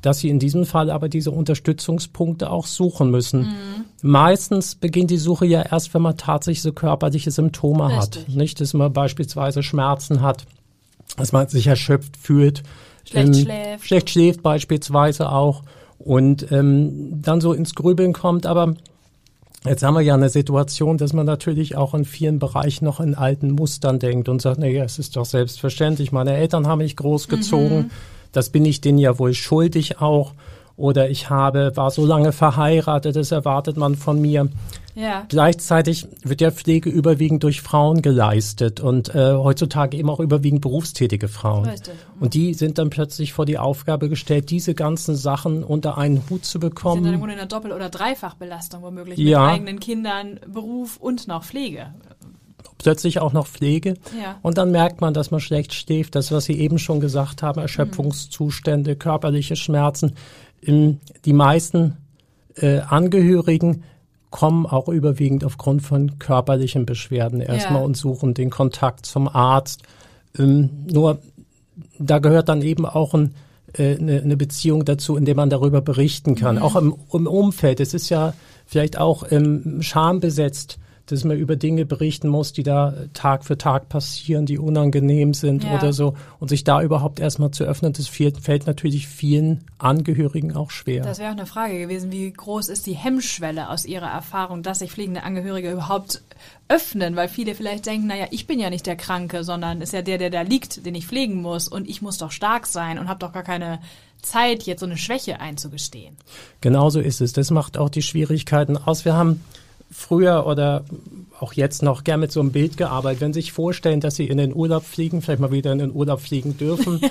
Dass 0.00 0.20
sie 0.20 0.28
in 0.28 0.38
diesem 0.38 0.64
Fall 0.64 0.90
aber 0.90 1.08
diese 1.08 1.32
Unterstützungspunkte 1.32 2.50
auch 2.50 2.66
suchen 2.66 3.10
müssen. 3.10 3.40
Mhm. 3.40 3.84
Meistens 4.02 4.76
beginnt 4.76 5.10
die 5.10 5.16
Suche 5.16 5.44
ja 5.44 5.62
erst, 5.62 5.92
wenn 5.92 6.02
man 6.02 6.16
tatsächlich 6.16 6.62
so 6.62 6.72
körperliche 6.72 7.32
Symptome 7.32 7.88
Richtig. 7.88 8.28
hat. 8.28 8.36
Nicht, 8.36 8.60
dass 8.60 8.74
man 8.74 8.92
beispielsweise 8.92 9.64
Schmerzen 9.64 10.22
hat, 10.22 10.46
dass 11.16 11.32
man 11.32 11.48
sich 11.48 11.66
erschöpft 11.66 12.16
fühlt, 12.16 12.62
schlecht 13.08 13.26
ähm, 13.26 13.34
schläft, 13.34 13.84
schlecht 13.86 14.10
schläft 14.10 14.42
beispielsweise 14.44 15.32
auch 15.32 15.62
und 15.98 16.50
ähm, 16.52 17.20
dann 17.20 17.40
so 17.40 17.52
ins 17.52 17.74
Grübeln 17.74 18.12
kommt. 18.12 18.46
Aber 18.46 18.74
Jetzt 19.64 19.82
haben 19.82 19.94
wir 19.94 20.02
ja 20.02 20.14
eine 20.14 20.28
Situation, 20.28 20.98
dass 20.98 21.12
man 21.12 21.26
natürlich 21.26 21.76
auch 21.76 21.94
in 21.94 22.04
vielen 22.04 22.38
Bereichen 22.38 22.84
noch 22.84 23.00
in 23.00 23.14
alten 23.14 23.50
Mustern 23.50 23.98
denkt 23.98 24.28
und 24.28 24.40
sagt, 24.40 24.60
naja, 24.60 24.84
es 24.84 24.98
ist 24.98 25.16
doch 25.16 25.24
selbstverständlich, 25.24 26.12
meine 26.12 26.36
Eltern 26.36 26.66
haben 26.66 26.78
mich 26.78 26.96
großgezogen, 26.96 27.78
mhm. 27.78 27.90
das 28.30 28.50
bin 28.50 28.64
ich 28.64 28.80
denen 28.80 28.98
ja 28.98 29.18
wohl 29.18 29.34
schuldig 29.34 30.00
auch. 30.00 30.32
Oder 30.78 31.10
ich 31.10 31.28
habe, 31.28 31.72
war 31.74 31.90
so 31.90 32.06
lange 32.06 32.30
verheiratet, 32.30 33.16
das 33.16 33.32
erwartet 33.32 33.76
man 33.76 33.96
von 33.96 34.20
mir. 34.20 34.48
Ja. 34.94 35.24
Gleichzeitig 35.28 36.06
wird 36.22 36.40
ja 36.40 36.52
Pflege 36.52 36.88
überwiegend 36.88 37.42
durch 37.42 37.62
Frauen 37.62 38.00
geleistet 38.00 38.80
und 38.80 39.14
äh, 39.14 39.34
heutzutage 39.34 39.96
eben 39.96 40.08
auch 40.08 40.20
überwiegend 40.20 40.60
berufstätige 40.60 41.26
Frauen. 41.28 41.66
Richtig. 41.66 41.94
Und 42.20 42.34
die 42.34 42.54
sind 42.54 42.78
dann 42.78 42.90
plötzlich 42.90 43.32
vor 43.32 43.44
die 43.44 43.58
Aufgabe 43.58 44.08
gestellt, 44.08 44.50
diese 44.50 44.74
ganzen 44.74 45.16
Sachen 45.16 45.64
unter 45.64 45.98
einen 45.98 46.22
Hut 46.30 46.44
zu 46.44 46.60
bekommen. 46.60 47.02
Die 47.02 47.10
sind 47.10 47.20
dann 47.20 47.30
in 47.30 47.38
einer 47.38 47.46
Doppel- 47.46 47.72
oder 47.72 47.90
Dreifachbelastung 47.90 48.82
womöglich 48.82 49.18
ja. 49.18 49.40
mit 49.40 49.54
eigenen 49.54 49.80
Kindern, 49.80 50.40
Beruf 50.46 50.96
und 50.96 51.26
noch 51.26 51.44
Pflege 51.44 51.88
plötzlich 52.78 53.20
auch 53.20 53.32
noch 53.32 53.46
Pflege. 53.46 53.94
Ja. 54.20 54.38
Und 54.42 54.56
dann 54.56 54.70
merkt 54.70 55.00
man, 55.00 55.12
dass 55.12 55.30
man 55.30 55.40
schlecht 55.40 55.74
schläft, 55.74 56.14
das, 56.14 56.32
was 56.32 56.44
Sie 56.44 56.58
eben 56.58 56.78
schon 56.78 57.00
gesagt 57.00 57.42
haben, 57.42 57.60
Erschöpfungszustände, 57.60 58.96
körperliche 58.96 59.56
Schmerzen. 59.56 60.14
Die 60.62 61.32
meisten 61.32 61.96
äh, 62.56 62.78
Angehörigen 62.80 63.84
kommen 64.30 64.66
auch 64.66 64.88
überwiegend 64.88 65.44
aufgrund 65.44 65.82
von 65.82 66.18
körperlichen 66.18 66.84
Beschwerden 66.84 67.40
erstmal 67.40 67.80
ja. 67.80 67.84
und 67.84 67.96
suchen 67.96 68.34
den 68.34 68.50
Kontakt 68.50 69.06
zum 69.06 69.28
Arzt. 69.28 69.82
Ähm, 70.38 70.70
nur 70.90 71.20
da 71.98 72.18
gehört 72.18 72.48
dann 72.48 72.62
eben 72.62 72.84
auch 72.84 73.14
ein, 73.14 73.34
äh, 73.72 73.96
eine, 73.96 74.20
eine 74.20 74.36
Beziehung 74.36 74.84
dazu, 74.84 75.16
in 75.16 75.24
der 75.24 75.34
man 75.34 75.50
darüber 75.50 75.80
berichten 75.80 76.34
kann. 76.34 76.56
Mhm. 76.56 76.62
Auch 76.62 76.76
im, 76.76 76.94
im 77.12 77.26
Umfeld. 77.26 77.80
Es 77.80 77.94
ist 77.94 78.08
ja 78.10 78.34
vielleicht 78.66 78.98
auch 78.98 79.30
ähm, 79.30 79.80
schambesetzt 79.80 80.78
dass 81.10 81.24
man 81.24 81.36
über 81.36 81.56
Dinge 81.56 81.86
berichten 81.86 82.28
muss, 82.28 82.52
die 82.52 82.62
da 82.62 82.94
Tag 83.12 83.44
für 83.44 83.58
Tag 83.58 83.88
passieren, 83.88 84.46
die 84.46 84.58
unangenehm 84.58 85.34
sind 85.34 85.64
ja. 85.64 85.74
oder 85.74 85.92
so. 85.92 86.14
Und 86.38 86.48
sich 86.48 86.64
da 86.64 86.82
überhaupt 86.82 87.20
erstmal 87.20 87.50
zu 87.50 87.64
öffnen, 87.64 87.92
das 87.92 88.08
fällt 88.08 88.66
natürlich 88.66 89.08
vielen 89.08 89.64
Angehörigen 89.78 90.54
auch 90.54 90.70
schwer. 90.70 91.02
Das 91.02 91.18
wäre 91.18 91.30
auch 91.30 91.36
eine 91.36 91.46
Frage 91.46 91.78
gewesen, 91.78 92.12
wie 92.12 92.30
groß 92.30 92.68
ist 92.68 92.86
die 92.86 92.94
Hemmschwelle 92.94 93.70
aus 93.70 93.86
Ihrer 93.86 94.08
Erfahrung, 94.08 94.62
dass 94.62 94.80
sich 94.80 94.92
pflegende 94.92 95.22
Angehörige 95.22 95.70
überhaupt 95.70 96.22
öffnen, 96.68 97.16
weil 97.16 97.28
viele 97.28 97.54
vielleicht 97.54 97.86
denken, 97.86 98.06
naja, 98.06 98.26
ich 98.30 98.46
bin 98.46 98.60
ja 98.60 98.70
nicht 98.70 98.86
der 98.86 98.96
Kranke, 98.96 99.42
sondern 99.42 99.80
ist 99.80 99.92
ja 99.92 100.02
der, 100.02 100.18
der 100.18 100.30
da 100.30 100.42
liegt, 100.42 100.84
den 100.84 100.94
ich 100.94 101.06
pflegen 101.06 101.40
muss 101.40 101.68
und 101.68 101.88
ich 101.88 102.02
muss 102.02 102.18
doch 102.18 102.30
stark 102.30 102.66
sein 102.66 102.98
und 102.98 103.08
habe 103.08 103.18
doch 103.18 103.32
gar 103.32 103.42
keine 103.42 103.80
Zeit, 104.22 104.64
jetzt 104.64 104.80
so 104.80 104.86
eine 104.86 104.96
Schwäche 104.96 105.40
einzugestehen. 105.40 106.16
Genauso 106.60 107.00
ist 107.00 107.20
es. 107.20 107.32
Das 107.32 107.50
macht 107.50 107.78
auch 107.78 107.88
die 107.88 108.02
Schwierigkeiten 108.02 108.76
aus. 108.76 109.04
Wir 109.04 109.14
haben 109.14 109.42
früher 109.90 110.46
oder 110.46 110.84
auch 111.40 111.52
jetzt 111.52 111.82
noch 111.82 112.04
gern 112.04 112.20
mit 112.20 112.32
so 112.32 112.40
einem 112.40 112.52
Bild 112.52 112.76
gearbeitet. 112.76 113.20
Wenn 113.20 113.32
Sie 113.32 113.40
sich 113.40 113.52
vorstellen, 113.52 114.00
dass 114.00 114.16
Sie 114.16 114.26
in 114.26 114.38
den 114.38 114.54
Urlaub 114.54 114.84
fliegen, 114.84 115.22
vielleicht 115.22 115.40
mal 115.40 115.52
wieder 115.52 115.72
in 115.72 115.78
den 115.78 115.92
Urlaub 115.92 116.20
fliegen 116.20 116.56
dürfen. 116.56 117.00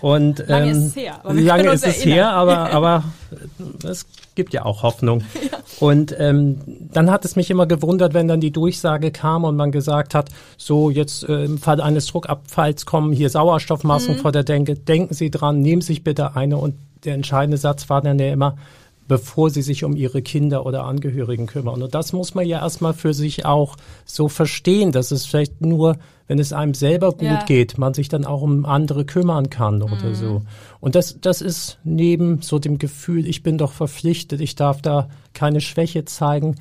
Und, 0.00 0.40
ähm, 0.40 0.46
lange 0.48 0.70
ist 0.70 0.78
es 0.78 0.96
her. 0.96 1.20
lange 1.24 1.70
ist 1.70 1.86
es 1.86 2.04
her, 2.04 2.30
aber, 2.30 2.70
aber 2.72 3.04
es 3.84 4.06
gibt 4.34 4.52
ja 4.52 4.64
auch 4.64 4.82
Hoffnung. 4.82 5.22
Ja. 5.52 5.58
Und 5.78 6.14
ähm, 6.18 6.60
dann 6.92 7.10
hat 7.10 7.24
es 7.24 7.36
mich 7.36 7.50
immer 7.50 7.66
gewundert, 7.66 8.14
wenn 8.14 8.26
dann 8.26 8.40
die 8.40 8.50
Durchsage 8.50 9.10
kam 9.10 9.44
und 9.44 9.56
man 9.56 9.70
gesagt 9.70 10.14
hat, 10.14 10.30
so 10.56 10.90
jetzt 10.90 11.28
äh, 11.28 11.44
im 11.44 11.58
Fall 11.58 11.80
eines 11.80 12.06
Druckabfalls 12.06 12.86
kommen 12.86 13.12
hier 13.12 13.30
Sauerstoffmasken 13.30 14.16
mhm. 14.16 14.20
vor 14.20 14.32
der 14.32 14.42
Denke, 14.42 14.74
denken 14.74 15.14
Sie 15.14 15.30
dran, 15.30 15.60
nehmen 15.60 15.82
Sie 15.82 15.88
sich 15.88 16.04
bitte 16.04 16.34
eine. 16.34 16.56
Und 16.56 16.76
der 17.04 17.14
entscheidende 17.14 17.58
Satz 17.58 17.88
war 17.90 18.00
dann 18.00 18.18
ja 18.18 18.32
immer, 18.32 18.56
bevor 19.08 19.50
sie 19.50 19.62
sich 19.62 19.84
um 19.84 19.94
ihre 19.96 20.22
Kinder 20.22 20.66
oder 20.66 20.84
Angehörigen 20.84 21.46
kümmern. 21.46 21.82
Und 21.82 21.94
das 21.94 22.12
muss 22.12 22.34
man 22.34 22.46
ja 22.46 22.60
erstmal 22.60 22.94
für 22.94 23.14
sich 23.14 23.44
auch 23.44 23.76
so 24.04 24.28
verstehen, 24.28 24.92
dass 24.92 25.10
es 25.10 25.26
vielleicht 25.26 25.60
nur, 25.60 25.96
wenn 26.26 26.38
es 26.38 26.52
einem 26.52 26.74
selber 26.74 27.12
gut 27.12 27.22
ja. 27.22 27.44
geht, 27.44 27.78
man 27.78 27.94
sich 27.94 28.08
dann 28.08 28.24
auch 28.24 28.42
um 28.42 28.64
andere 28.64 29.04
kümmern 29.04 29.50
kann 29.50 29.82
oder 29.82 30.08
mhm. 30.08 30.14
so. 30.14 30.42
Und 30.80 30.94
das, 30.94 31.18
das 31.20 31.40
ist 31.40 31.78
neben 31.84 32.42
so 32.42 32.58
dem 32.58 32.78
Gefühl, 32.78 33.26
ich 33.26 33.42
bin 33.42 33.58
doch 33.58 33.72
verpflichtet, 33.72 34.40
ich 34.40 34.56
darf 34.56 34.82
da 34.82 35.08
keine 35.34 35.60
Schwäche 35.60 36.04
zeigen. 36.04 36.56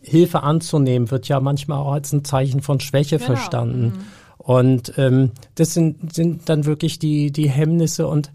Hilfe 0.00 0.42
anzunehmen 0.42 1.10
wird 1.10 1.28
ja 1.28 1.40
manchmal 1.40 1.78
auch 1.78 1.92
als 1.92 2.12
ein 2.12 2.24
Zeichen 2.24 2.60
von 2.62 2.80
Schwäche 2.80 3.16
genau. 3.16 3.34
verstanden. 3.34 3.84
Mhm. 3.84 3.92
Und 4.38 4.94
ähm, 4.96 5.32
das 5.56 5.74
sind, 5.74 6.14
sind 6.14 6.48
dann 6.48 6.64
wirklich 6.64 6.98
die, 6.98 7.32
die 7.32 7.50
Hemmnisse. 7.50 8.06
Und 8.06 8.30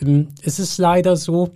ähm, 0.00 0.28
es 0.42 0.58
ist 0.58 0.78
leider 0.78 1.16
so, 1.16 1.50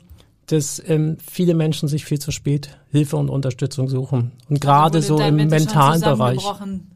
dass 0.47 0.83
ähm, 0.87 1.17
viele 1.25 1.55
Menschen 1.55 1.89
sich 1.89 2.05
viel 2.05 2.19
zu 2.19 2.31
spät 2.31 2.71
Hilfe 2.91 3.17
und 3.17 3.31
Unterstützung 3.31 3.89
suchen. 3.89 4.33
Und 4.49 4.61
gerade 4.61 5.03
so 5.03 5.19
im 5.19 5.37
mentalen 5.37 6.01
Bereich. 6.01 6.45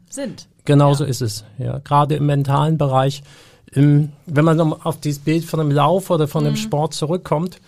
Sind. 0.09 0.47
Genau 0.65 0.89
ja. 0.89 0.95
so 0.95 1.05
ist 1.05 1.21
es. 1.21 1.43
Ja, 1.57 1.79
gerade 1.79 2.15
im 2.15 2.25
mentalen 2.25 2.77
Bereich. 2.77 3.23
Im, 3.71 4.13
wenn 4.25 4.45
man 4.45 4.59
auf 4.59 4.99
dieses 4.99 5.19
Bild 5.19 5.43
von 5.43 5.59
einem 5.59 5.71
Lauf 5.71 6.09
oder 6.09 6.27
von 6.27 6.45
einem 6.45 6.53
mhm. 6.53 6.57
Sport 6.57 6.93
zurückkommt 6.93 7.59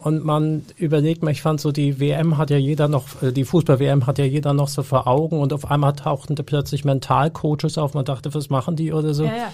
und 0.00 0.24
man 0.24 0.64
überlegt, 0.76 1.22
ich 1.28 1.42
fand 1.42 1.60
so 1.60 1.72
die 1.72 2.00
WM 2.00 2.38
hat 2.38 2.50
ja 2.50 2.56
jeder 2.56 2.88
noch, 2.88 3.22
äh, 3.22 3.32
die 3.32 3.44
Fußball-WM 3.44 4.06
hat 4.06 4.18
ja 4.18 4.24
jeder 4.24 4.52
noch 4.52 4.68
so 4.68 4.82
vor 4.82 5.06
Augen 5.06 5.40
und 5.40 5.52
auf 5.52 5.70
einmal 5.70 5.92
tauchten 5.92 6.34
da 6.34 6.42
plötzlich 6.42 6.84
Mentalcoaches 6.84 7.78
auf. 7.78 7.94
Man 7.94 8.04
dachte, 8.04 8.34
was 8.34 8.50
machen 8.50 8.76
die 8.76 8.92
oder 8.92 9.14
so. 9.14 9.24
Ja, 9.24 9.36
ja. 9.36 9.52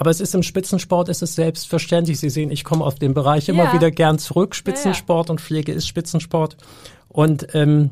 Aber 0.00 0.10
es 0.10 0.20
ist 0.20 0.32
im 0.32 0.44
Spitzensport, 0.44 1.08
es 1.08 1.22
ist 1.22 1.34
selbstverständlich. 1.34 2.20
Sie 2.20 2.30
sehen, 2.30 2.52
ich 2.52 2.62
komme 2.62 2.84
auf 2.84 3.00
den 3.00 3.14
Bereich 3.14 3.48
immer 3.48 3.64
ja. 3.64 3.72
wieder 3.72 3.90
gern 3.90 4.20
zurück. 4.20 4.54
Spitzensport 4.54 5.26
ja, 5.26 5.30
ja. 5.30 5.32
und 5.32 5.40
Pflege 5.40 5.72
ist 5.72 5.88
Spitzensport. 5.88 6.56
Und 7.08 7.48
ähm, 7.52 7.90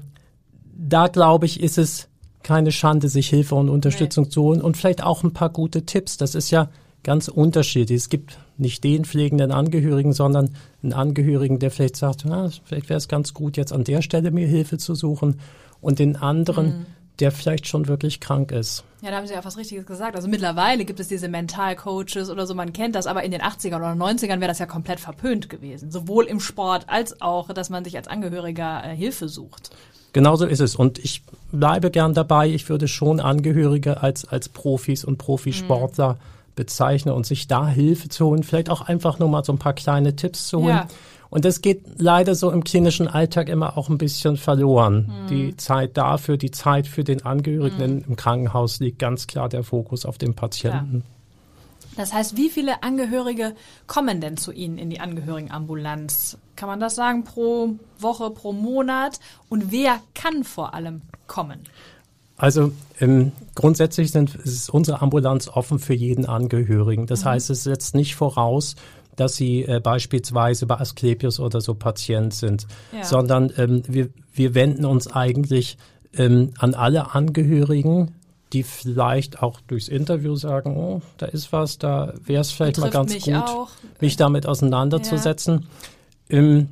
da 0.73 1.09
glaube 1.09 1.47
ich, 1.47 1.61
ist 1.61 1.79
es 1.79 2.07
keine 2.45 2.71
Schande, 2.71 3.09
sich 3.09 3.29
Hilfe 3.29 3.57
und 3.57 3.69
Unterstützung 3.69 4.25
nee. 4.25 4.31
zu 4.31 4.43
holen 4.43 4.61
und 4.61 4.77
vielleicht 4.77 5.03
auch 5.03 5.25
ein 5.25 5.33
paar 5.33 5.51
gute 5.51 5.85
Tipps. 5.85 6.17
Das 6.17 6.37
ist 6.37 6.53
ja 6.53 6.69
ganz 7.03 7.27
unterschiedlich. 7.27 7.97
Es 7.97 8.09
gibt 8.09 8.39
nicht 8.57 8.85
den 8.85 9.05
pflegenden 9.05 9.51
Angehörigen, 9.51 10.13
sondern 10.13 10.51
einen 10.85 10.93
Angehörigen, 10.93 11.59
der 11.59 11.73
vielleicht 11.73 11.97
sagt, 11.97 12.23
na, 12.25 12.51
vielleicht 12.67 12.89
wäre 12.89 12.99
es 12.99 13.09
ganz 13.09 13.35
gut, 13.35 13.57
jetzt 13.57 13.73
an 13.73 13.83
der 13.83 14.01
Stelle 14.01 14.31
mir 14.31 14.47
Hilfe 14.47 14.79
zu 14.79 14.95
suchen 14.95 15.41
und 15.81 15.99
den 15.99 16.15
anderen, 16.15 16.67
mhm 16.67 16.87
der 17.21 17.33
vielleicht 17.33 17.67
schon 17.67 17.89
wirklich 17.89 18.21
krank 18.21 18.53
ist. 18.53 18.85
Ja, 19.03 19.11
da 19.11 19.17
haben 19.19 19.27
Sie 19.27 19.35
ja 19.35 19.45
was 19.45 19.57
Richtiges 19.57 19.87
gesagt. 19.87 20.17
Also 20.17 20.29
mittlerweile 20.29 20.85
gibt 20.85 21.01
es 21.01 21.09
diese 21.09 21.29
Mentalcoaches 21.29 22.31
oder 22.31 22.47
so, 22.47 22.55
man 22.55 22.73
kennt 22.73 22.95
das, 22.95 23.07
aber 23.07 23.23
in 23.23 23.31
den 23.31 23.41
80ern 23.41 23.77
oder 23.77 23.93
90ern 23.93 24.41
wäre 24.41 24.49
das 24.49 24.59
ja 24.59 24.67
komplett 24.67 25.01
verpönt 25.01 25.49
gewesen. 25.49 25.91
Sowohl 25.91 26.25
im 26.25 26.41
Sport 26.41 26.85
als 26.89 27.21
auch, 27.21 27.53
dass 27.53 27.71
man 27.71 27.85
sich 27.85 27.97
als 27.97 28.09
Angehöriger 28.09 28.83
äh, 28.85 28.97
Hilfe 28.97 29.29
sucht. 29.29 29.71
Genauso 30.13 30.47
ist 30.47 30.61
es. 30.61 30.77
Und 30.77 30.99
ich 30.99 31.23
bleibe 31.53 31.91
gern 31.91 32.15
dabei. 32.15 32.49
Ich 32.49 32.69
würde 32.69 32.89
schon 32.89 33.21
Angehörige 33.21 34.03
als, 34.03 34.27
als 34.27 34.49
Profis 34.49 35.05
und 35.05 35.19
Profisportler 35.19 36.15
mhm. 36.15 36.19
bezeichnen 36.55 37.15
und 37.15 37.27
sich 37.27 37.49
da 37.49 37.69
Hilfe 37.69 38.09
zu 38.09 38.27
holen. 38.27 38.43
Vielleicht 38.43 38.71
auch 38.71 38.81
einfach 38.81 39.19
nur 39.19 39.29
mal 39.29 39.45
so 39.45 39.53
ein 39.53 39.59
paar 39.59 39.75
kleine 39.75 40.17
Tipps 40.17 40.49
zu 40.49 40.59
holen. 40.59 40.69
Ja 40.69 40.89
und 41.31 41.45
das 41.45 41.61
geht 41.61 41.85
leider 41.99 42.35
so 42.35 42.51
im 42.51 42.65
klinischen 42.65 43.09
Alltag 43.09 43.49
immer 43.49 43.77
auch 43.77 43.89
ein 43.89 43.99
bisschen 43.99 44.37
verloren. 44.37 45.11
Mhm. 45.25 45.27
Die 45.29 45.57
Zeit 45.57 45.97
dafür, 45.97 46.37
die 46.37 46.51
Zeit 46.51 46.87
für 46.87 47.05
den 47.05 47.25
Angehörigen 47.25 47.97
mhm. 47.97 48.05
im 48.09 48.17
Krankenhaus 48.17 48.81
liegt 48.81 48.99
ganz 48.99 49.27
klar 49.27 49.49
der 49.49 49.63
Fokus 49.63 50.07
auf 50.07 50.19
dem 50.19 50.35
Patienten. 50.35 51.05
Ja. 51.07 51.17
Das 51.97 52.13
heißt, 52.13 52.37
wie 52.37 52.51
viele 52.51 52.83
Angehörige 52.83 53.55
kommen 53.87 54.21
denn 54.21 54.37
zu 54.37 54.53
Ihnen 54.53 54.77
in 54.77 54.91
die 54.91 55.01
Angehörigenambulanz? 55.01 56.37
Kann 56.55 56.69
man 56.69 56.79
das 56.79 56.95
sagen 56.95 57.25
pro 57.25 57.77
Woche, 57.99 58.31
pro 58.31 58.53
Monat? 58.53 59.19
Und 59.49 59.73
wer 59.73 59.99
kann 60.15 60.45
vor 60.45 60.75
allem 60.75 61.01
kommen? 61.27 61.61
Also 62.37 62.73
ähm, 63.01 63.33
grundsätzlich 63.55 64.11
sind, 64.11 64.35
ist 64.35 64.69
unsere 64.69 65.01
Ambulanz 65.01 65.49
offen 65.49 65.79
für 65.79 65.95
jeden 65.95 66.27
Angehörigen. 66.27 67.07
Das 67.07 67.25
mhm. 67.25 67.31
heißt, 67.31 67.49
es 67.49 67.65
setzt 67.65 67.95
nicht 67.95 68.15
voraus, 68.15 68.77
dass 69.17 69.37
sie 69.37 69.63
äh, 69.65 69.81
beispielsweise 69.81 70.67
bei 70.67 70.77
Asklepios 70.77 71.41
oder 71.41 71.61
so 71.61 71.75
Patient 71.75 72.33
sind, 72.33 72.67
ja. 72.93 73.05
sondern 73.05 73.53
ähm, 73.57 73.83
wir, 73.89 74.09
wir 74.35 74.55
wenden 74.55 74.85
uns 74.85 75.09
eigentlich 75.09 75.79
ähm, 76.17 76.53
an 76.59 76.75
alle 76.75 77.15
Angehörigen, 77.15 78.13
die 78.53 78.63
vielleicht 78.63 79.43
auch 79.43 79.61
durchs 79.67 79.89
Interview 79.89 80.37
sagen, 80.37 80.77
oh, 80.77 81.03
da 81.19 81.27
ist 81.27 81.53
was, 81.53 81.79
da 81.79 82.15
wäre 82.25 82.43
es 82.43 82.53
vielleicht 82.53 82.77
Betrifft 82.77 82.95
mal 82.95 83.01
ganz 83.01 83.15
mich 83.15 83.25
gut, 83.25 83.35
auch. 83.35 83.69
mich 84.01 84.17
damit 84.17 84.47
auseinanderzusetzen. 84.47 85.67
Ja. 86.29 86.39
Ähm, 86.39 86.69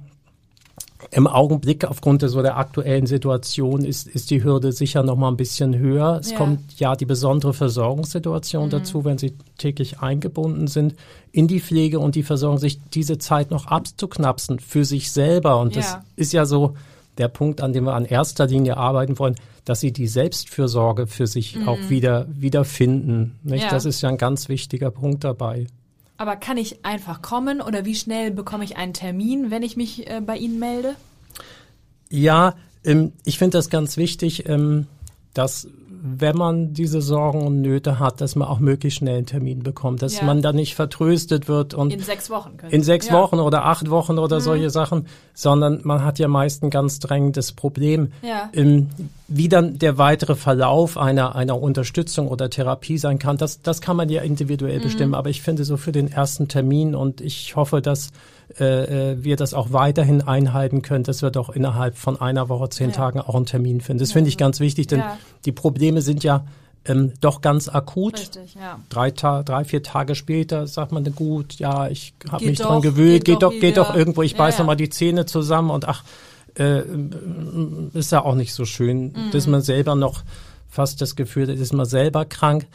im 1.11 1.27
Augenblick 1.27 1.85
aufgrund 1.85 2.23
der, 2.23 2.29
so 2.29 2.43
der 2.43 2.57
aktuellen 2.57 3.07
Situation 3.07 3.85
ist, 3.85 4.07
ist 4.07 4.31
die 4.31 4.43
Hürde 4.43 4.73
sicher 4.73 5.03
noch 5.03 5.17
mal 5.17 5.29
ein 5.29 5.37
bisschen 5.37 5.77
höher. 5.77 6.19
Es 6.21 6.33
ja. 6.33 6.37
kommt 6.37 6.79
ja 6.79 6.97
die 6.97 7.07
besondere 7.07 7.55
Versorgungssituation 7.55 8.67
mhm. 8.67 8.71
dazu, 8.71 9.05
wenn 9.05 9.19
sie 9.19 9.35
täglich 9.59 10.01
eingebunden 10.01 10.67
sind 10.67 10.95
in 11.33 11.49
die 11.49 11.61
Pflege 11.61 11.99
und 11.99 12.15
die 12.15 12.23
Versorgung, 12.23 12.59
sich 12.59 12.81
diese 12.91 13.19
Zeit 13.19 13.51
noch 13.51 13.67
abzuknapsen 13.67 14.59
für 14.59 14.85
sich 14.85 15.13
selber. 15.13 15.61
Und 15.61 15.75
ja. 15.75 15.83
das 15.83 15.99
ist 16.17 16.33
ja 16.33 16.47
so 16.47 16.75
der 17.19 17.29
Punkt, 17.29 17.61
an 17.61 17.73
dem 17.73 17.85
wir 17.85 17.95
an 17.95 18.05
erster 18.05 18.47
Linie 18.47 18.77
arbeiten 18.77 19.19
wollen, 19.19 19.37
dass 19.65 19.81
sie 19.81 19.93
die 19.93 20.09
Selbstfürsorge 20.09 21.07
für 21.07 21.27
sich 21.27 21.57
mhm. 21.57 21.69
auch 21.69 21.79
wieder, 21.89 22.27
wieder 22.29 22.65
finden. 22.65 23.39
Nicht? 23.43 23.65
Ja. 23.65 23.71
Das 23.71 23.85
ist 23.85 24.03
ja 24.03 24.09
ein 24.09 24.19
ganz 24.19 24.49
wichtiger 24.49 24.91
Punkt 24.91 25.25
dabei. 25.25 25.67
Aber 26.25 26.37
kann 26.37 26.57
ich 26.57 26.87
einfach 26.87 27.21
kommen 27.21 27.61
oder 27.61 27.85
wie 27.85 27.95
schnell 27.95 28.31
bekomme 28.31 28.65
ich 28.65 28.79
einen 28.79 28.95
Termin, 28.95 29.51
wenn 29.51 29.63
ich 29.63 29.77
mich 29.77 30.09
äh, 30.09 30.23
bei 30.23 30.39
Ihnen 30.39 30.59
melde? 30.59 30.97
Ja, 32.09 32.55
ähm, 32.83 33.13
ich 33.27 33.37
finde 33.37 33.59
das 33.59 33.69
ganz 33.69 33.99
wichtig, 33.99 34.49
ähm, 34.49 34.87
dass 35.35 35.69
wenn 36.07 36.37
man 36.37 36.75
diese 36.75 37.01
Sorgen 37.01 37.47
und 37.47 37.63
Nöte 37.63 37.99
hat, 37.99 38.21
dass 38.21 38.37
man 38.37 38.47
auch 38.47 38.59
möglichst 38.59 38.99
schnell 38.99 39.17
einen 39.17 39.27
Termin 39.27 39.63
bekommt, 39.63 40.03
dass 40.03 40.19
ja. 40.19 40.25
man 40.25 40.43
da 40.43 40.53
nicht 40.53 40.75
vertröstet 40.75 41.49
wird 41.49 41.73
und 41.73 41.95
in 41.95 42.01
sechs 42.01 42.29
Wochen 42.29 42.59
in 42.69 42.83
sechs 42.83 43.09
ja. 43.09 43.15
Wochen 43.15 43.39
oder 43.41 43.65
acht 43.65 43.89
Wochen 43.89 44.19
oder 44.19 44.37
mhm. 44.37 44.43
solche 44.43 44.69
Sachen, 44.69 45.07
sondern 45.33 45.81
man 45.85 46.05
hat 46.05 46.19
ja 46.19 46.29
meist 46.29 46.63
ein 46.63 46.69
ganz 46.69 46.99
drängendes 46.99 47.53
Problem, 47.53 48.13
ja. 48.21 48.51
ähm, 48.53 48.91
wie 49.29 49.49
dann 49.49 49.79
der 49.79 49.97
weitere 49.97 50.35
Verlauf 50.35 50.99
einer 50.99 51.37
einer 51.37 51.59
Unterstützung 51.59 52.29
oder 52.29 52.51
Therapie 52.51 52.99
sein 52.99 53.19
kann. 53.19 53.39
Das 53.39 53.63
das 53.63 53.81
kann 53.81 53.97
man 53.97 54.11
ja 54.11 54.21
individuell 54.21 54.81
mhm. 54.81 54.83
bestimmen, 54.83 55.15
aber 55.15 55.31
ich 55.31 55.41
finde 55.41 55.65
so 55.65 55.79
für 55.79 55.93
den 55.93 56.13
ersten 56.13 56.49
Termin 56.49 56.95
und 56.95 57.23
ich 57.23 57.57
hoffe, 57.57 57.81
dass 57.81 58.11
äh, 58.59 59.13
äh, 59.13 59.25
wir 59.25 59.37
das 59.37 59.55
auch 59.55 59.73
weiterhin 59.73 60.23
einhalten 60.23 60.83
können, 60.83 61.05
dass 61.05 61.23
wir 61.23 61.31
doch 61.31 61.49
innerhalb 61.49 61.97
von 61.97 62.21
einer 62.21 62.49
Woche, 62.49 62.69
zehn 62.69 62.91
ja. 62.91 62.97
Tagen 62.97 63.21
auch 63.21 63.35
einen 63.35 63.47
Termin 63.47 63.81
finden. 63.81 64.01
Das 64.01 64.11
ja. 64.11 64.15
finde 64.15 64.29
ich 64.29 64.37
ganz 64.37 64.61
wichtig, 64.61 64.87
denn 64.87 65.01
ja. 65.01 65.19
die 65.45 65.53
Probleme 65.53 66.03
sind 66.03 66.23
ja 66.23 66.45
ähm, 66.85 67.13
doch 67.21 67.41
ganz 67.41 67.69
akut. 67.69 68.19
Richtig, 68.19 68.55
ja. 68.55 68.79
Drei, 68.91 69.11
Ta 69.11 69.43
drei, 69.43 69.65
vier 69.65 69.83
Tage 69.83 70.15
später 70.15 70.67
sagt 70.67 70.93
man 70.93 71.05
dann 71.05 71.15
gut, 71.15 71.55
ja, 71.55 71.89
ich 71.89 72.15
habe 72.31 72.45
mich 72.45 72.59
doch, 72.59 72.69
dran 72.69 72.83
gewöhnt, 72.83 73.25
geht, 73.25 73.41
geht, 73.41 73.43
doch, 73.43 73.53
geht 73.53 73.77
doch 73.77 73.95
irgendwo, 73.95 74.23
ich 74.23 74.37
beiß 74.37 74.59
noch 74.59 74.67
mal 74.67 74.77
die 74.77 74.91
Zähne 74.91 75.27
zusammen 75.27 75.71
und 75.71 75.89
ach, 75.89 76.05
äh, 76.59 76.83
ist 77.95 78.13
ja 78.13 78.23
auch 78.23 78.35
nicht 78.35 78.53
so 78.53 78.65
schön, 78.65 79.13
mhm. 79.13 79.31
dass 79.33 79.47
man 79.47 79.63
selber 79.63 79.95
noch 79.95 80.23
fast 80.69 81.01
das 81.01 81.17
Gefühl 81.17 81.49
hat, 81.49 81.57
ist 81.57 81.73
man 81.73 81.87
selber 81.87 82.25
krank. 82.25 82.67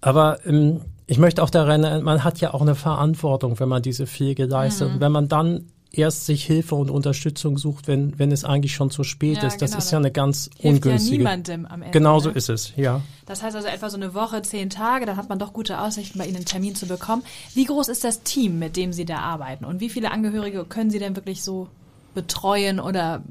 Aber 0.00 0.44
ähm, 0.44 0.82
ich 1.06 1.18
möchte 1.18 1.42
auch 1.42 1.50
daran 1.50 1.84
erinnern, 1.84 2.04
man 2.04 2.24
hat 2.24 2.40
ja 2.40 2.54
auch 2.54 2.62
eine 2.62 2.74
Verantwortung, 2.74 3.58
wenn 3.60 3.68
man 3.68 3.82
diese 3.82 4.06
Pflege 4.06 4.46
leistet. 4.46 4.88
Mhm. 4.88 4.94
Und 4.94 5.00
wenn 5.00 5.12
man 5.12 5.28
dann 5.28 5.66
erst 5.98 6.26
sich 6.26 6.44
Hilfe 6.44 6.74
und 6.74 6.90
Unterstützung 6.90 7.58
sucht, 7.58 7.86
wenn, 7.88 8.18
wenn 8.18 8.32
es 8.32 8.44
eigentlich 8.44 8.74
schon 8.74 8.90
zu 8.90 9.04
spät 9.04 9.38
ja, 9.38 9.46
ist. 9.46 9.62
Das 9.62 9.70
genau, 9.70 9.78
ist 9.78 9.90
ja 9.90 9.98
eine 9.98 10.10
ganz 10.10 10.50
hilft 10.58 10.84
ungünstige. 10.84 11.16
Ja 11.16 11.18
niemandem 11.18 11.66
am 11.66 11.82
Ende. 11.82 11.92
Genau 11.92 12.18
so 12.18 12.30
ne? 12.30 12.34
ist 12.36 12.48
es, 12.48 12.72
ja. 12.76 13.00
Das 13.26 13.42
heißt 13.42 13.56
also 13.56 13.68
etwa 13.68 13.90
so 13.90 13.96
eine 13.96 14.14
Woche, 14.14 14.42
zehn 14.42 14.70
Tage, 14.70 15.06
dann 15.06 15.16
hat 15.16 15.28
man 15.28 15.38
doch 15.38 15.52
gute 15.52 15.80
Aussichten, 15.80 16.18
bei 16.18 16.26
Ihnen 16.26 16.36
einen 16.36 16.44
Termin 16.44 16.74
zu 16.74 16.86
bekommen. 16.86 17.22
Wie 17.54 17.64
groß 17.64 17.88
ist 17.88 18.04
das 18.04 18.22
Team, 18.22 18.58
mit 18.58 18.76
dem 18.76 18.92
Sie 18.92 19.04
da 19.04 19.18
arbeiten? 19.18 19.64
Und 19.64 19.80
wie 19.80 19.88
viele 19.88 20.10
Angehörige 20.10 20.64
können 20.64 20.90
Sie 20.90 20.98
denn 20.98 21.16
wirklich 21.16 21.42
so 21.42 21.68
betreuen 22.14 22.80
oder 22.80 23.22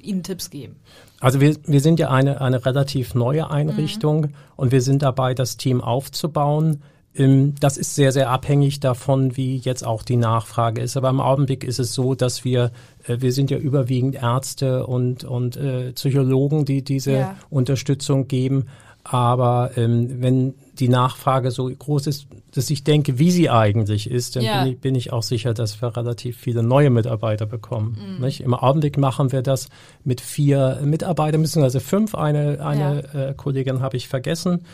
Ihnen 0.00 0.22
Tipps 0.22 0.50
geben? 0.50 0.76
Also 1.20 1.40
wir, 1.40 1.56
wir 1.64 1.80
sind 1.80 2.00
ja 2.00 2.10
eine, 2.10 2.40
eine 2.40 2.64
relativ 2.64 3.14
neue 3.14 3.50
Einrichtung 3.50 4.22
mhm. 4.22 4.34
und 4.56 4.72
wir 4.72 4.80
sind 4.80 5.02
dabei, 5.02 5.34
das 5.34 5.58
Team 5.58 5.80
aufzubauen. 5.82 6.82
Ähm, 7.14 7.54
das 7.60 7.76
ist 7.76 7.94
sehr, 7.94 8.12
sehr 8.12 8.30
abhängig 8.30 8.80
davon, 8.80 9.36
wie 9.36 9.56
jetzt 9.56 9.84
auch 9.84 10.02
die 10.02 10.16
Nachfrage 10.16 10.80
ist. 10.80 10.96
Aber 10.96 11.10
im 11.10 11.20
Augenblick 11.20 11.64
ist 11.64 11.78
es 11.78 11.92
so, 11.92 12.14
dass 12.14 12.44
wir, 12.44 12.70
äh, 13.06 13.16
wir 13.20 13.32
sind 13.32 13.50
ja 13.50 13.58
überwiegend 13.58 14.14
Ärzte 14.14 14.86
und, 14.86 15.24
und 15.24 15.56
äh, 15.56 15.92
Psychologen, 15.92 16.64
die 16.64 16.82
diese 16.82 17.12
ja. 17.12 17.36
Unterstützung 17.50 18.28
geben. 18.28 18.66
Aber 19.02 19.70
ähm, 19.76 20.20
wenn 20.20 20.54
die 20.78 20.88
Nachfrage 20.88 21.50
so 21.50 21.70
groß 21.70 22.06
ist, 22.06 22.26
dass 22.52 22.68
ich 22.70 22.84
denke, 22.84 23.18
wie 23.18 23.30
sie 23.30 23.50
eigentlich 23.50 24.10
ist, 24.10 24.36
dann 24.36 24.42
ja. 24.42 24.62
bin, 24.62 24.72
ich, 24.72 24.80
bin 24.80 24.94
ich 24.94 25.12
auch 25.12 25.22
sicher, 25.22 25.54
dass 25.54 25.80
wir 25.80 25.96
relativ 25.96 26.36
viele 26.36 26.62
neue 26.62 26.90
Mitarbeiter 26.90 27.46
bekommen. 27.46 28.18
Mhm. 28.18 28.24
Im 28.24 28.54
Augenblick 28.54 28.98
machen 28.98 29.32
wir 29.32 29.42
das 29.42 29.68
mit 30.04 30.20
vier 30.20 30.80
Mitarbeitern, 30.84 31.42
beziehungsweise 31.42 31.80
fünf. 31.80 32.14
Eine, 32.14 32.64
eine 32.64 33.04
ja. 33.14 33.28
äh, 33.28 33.34
Kollegin 33.34 33.80
habe 33.80 33.96
ich 33.96 34.06
vergessen. 34.06 34.64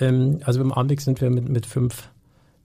Ähm, 0.00 0.40
also 0.44 0.60
im 0.60 0.72
Augenblick 0.72 1.00
sind 1.00 1.20
wir 1.20 1.30
mit, 1.30 1.48
mit 1.48 1.66
fünf 1.66 2.08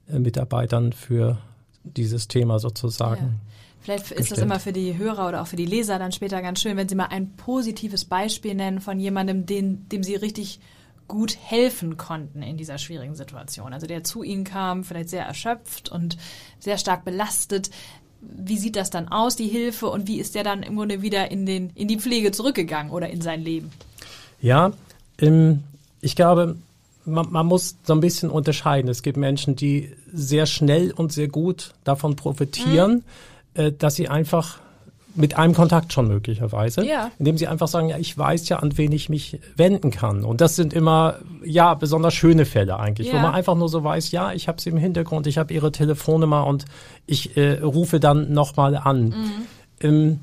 äh, 0.08 0.18
Mitarbeitern 0.18 0.92
für 0.92 1.38
dieses 1.84 2.28
Thema 2.28 2.58
sozusagen. 2.58 3.22
Ja. 3.22 3.50
Vielleicht 3.82 4.04
ist 4.04 4.16
gestellt. 4.16 4.30
das 4.32 4.38
immer 4.38 4.60
für 4.60 4.72
die 4.72 4.98
Hörer 4.98 5.28
oder 5.28 5.42
auch 5.42 5.46
für 5.46 5.56
die 5.56 5.64
Leser 5.64 5.98
dann 5.98 6.12
später 6.12 6.42
ganz 6.42 6.60
schön, 6.60 6.76
wenn 6.76 6.88
Sie 6.88 6.94
mal 6.94 7.06
ein 7.06 7.30
positives 7.36 8.04
Beispiel 8.04 8.54
nennen 8.54 8.80
von 8.80 9.00
jemandem, 9.00 9.46
den, 9.46 9.88
dem 9.88 10.02
Sie 10.02 10.16
richtig 10.16 10.60
gut 11.08 11.36
helfen 11.42 11.96
konnten 11.96 12.42
in 12.42 12.56
dieser 12.56 12.78
schwierigen 12.78 13.14
Situation. 13.14 13.72
Also 13.72 13.86
der 13.86 14.04
zu 14.04 14.22
Ihnen 14.22 14.44
kam, 14.44 14.84
vielleicht 14.84 15.08
sehr 15.08 15.24
erschöpft 15.24 15.88
und 15.88 16.18
sehr 16.60 16.78
stark 16.78 17.04
belastet. 17.04 17.70
Wie 18.20 18.58
sieht 18.58 18.76
das 18.76 18.90
dann 18.90 19.08
aus, 19.08 19.34
die 19.34 19.48
Hilfe, 19.48 19.88
und 19.88 20.06
wie 20.06 20.20
ist 20.20 20.34
der 20.34 20.44
dann 20.44 20.62
im 20.62 20.76
Grunde 20.76 21.00
wieder 21.00 21.30
in, 21.30 21.46
den, 21.46 21.70
in 21.74 21.88
die 21.88 21.98
Pflege 21.98 22.32
zurückgegangen 22.32 22.92
oder 22.92 23.08
in 23.08 23.22
sein 23.22 23.40
Leben? 23.40 23.70
Ja, 24.42 24.72
ähm, 25.18 25.64
ich 26.02 26.14
glaube, 26.16 26.56
man, 27.04 27.30
man, 27.30 27.46
muss 27.46 27.76
so 27.84 27.92
ein 27.92 28.00
bisschen 28.00 28.30
unterscheiden. 28.30 28.90
Es 28.90 29.02
gibt 29.02 29.16
Menschen, 29.16 29.56
die 29.56 29.90
sehr 30.12 30.46
schnell 30.46 30.92
und 30.92 31.12
sehr 31.12 31.28
gut 31.28 31.72
davon 31.84 32.16
profitieren, 32.16 33.04
mhm. 33.54 33.60
äh, 33.60 33.72
dass 33.72 33.94
sie 33.94 34.08
einfach 34.08 34.58
mit 35.14 35.36
einem 35.36 35.54
Kontakt 35.54 35.92
schon 35.92 36.08
möglicherweise, 36.08 36.84
ja. 36.86 37.10
indem 37.18 37.36
sie 37.36 37.48
einfach 37.48 37.68
sagen, 37.68 37.88
ja, 37.88 37.98
ich 37.98 38.16
weiß 38.16 38.48
ja, 38.48 38.58
an 38.58 38.78
wen 38.78 38.92
ich 38.92 39.08
mich 39.08 39.40
wenden 39.56 39.90
kann. 39.90 40.24
Und 40.24 40.40
das 40.40 40.56
sind 40.56 40.72
immer, 40.72 41.16
ja, 41.44 41.74
besonders 41.74 42.14
schöne 42.14 42.44
Fälle 42.44 42.78
eigentlich, 42.78 43.08
ja. 43.08 43.14
wo 43.14 43.18
man 43.18 43.34
einfach 43.34 43.56
nur 43.56 43.68
so 43.68 43.82
weiß, 43.82 44.12
ja, 44.12 44.32
ich 44.32 44.48
habe 44.48 44.60
sie 44.60 44.70
im 44.70 44.76
Hintergrund, 44.76 45.26
ich 45.26 45.38
habe 45.38 45.52
ihre 45.52 45.72
Telefonnummer 45.72 46.46
und 46.46 46.64
ich 47.06 47.36
äh, 47.36 47.58
rufe 47.60 47.98
dann 47.98 48.32
nochmal 48.32 48.76
an. 48.76 49.06
Mhm. 49.06 49.32
Ähm, 49.80 50.20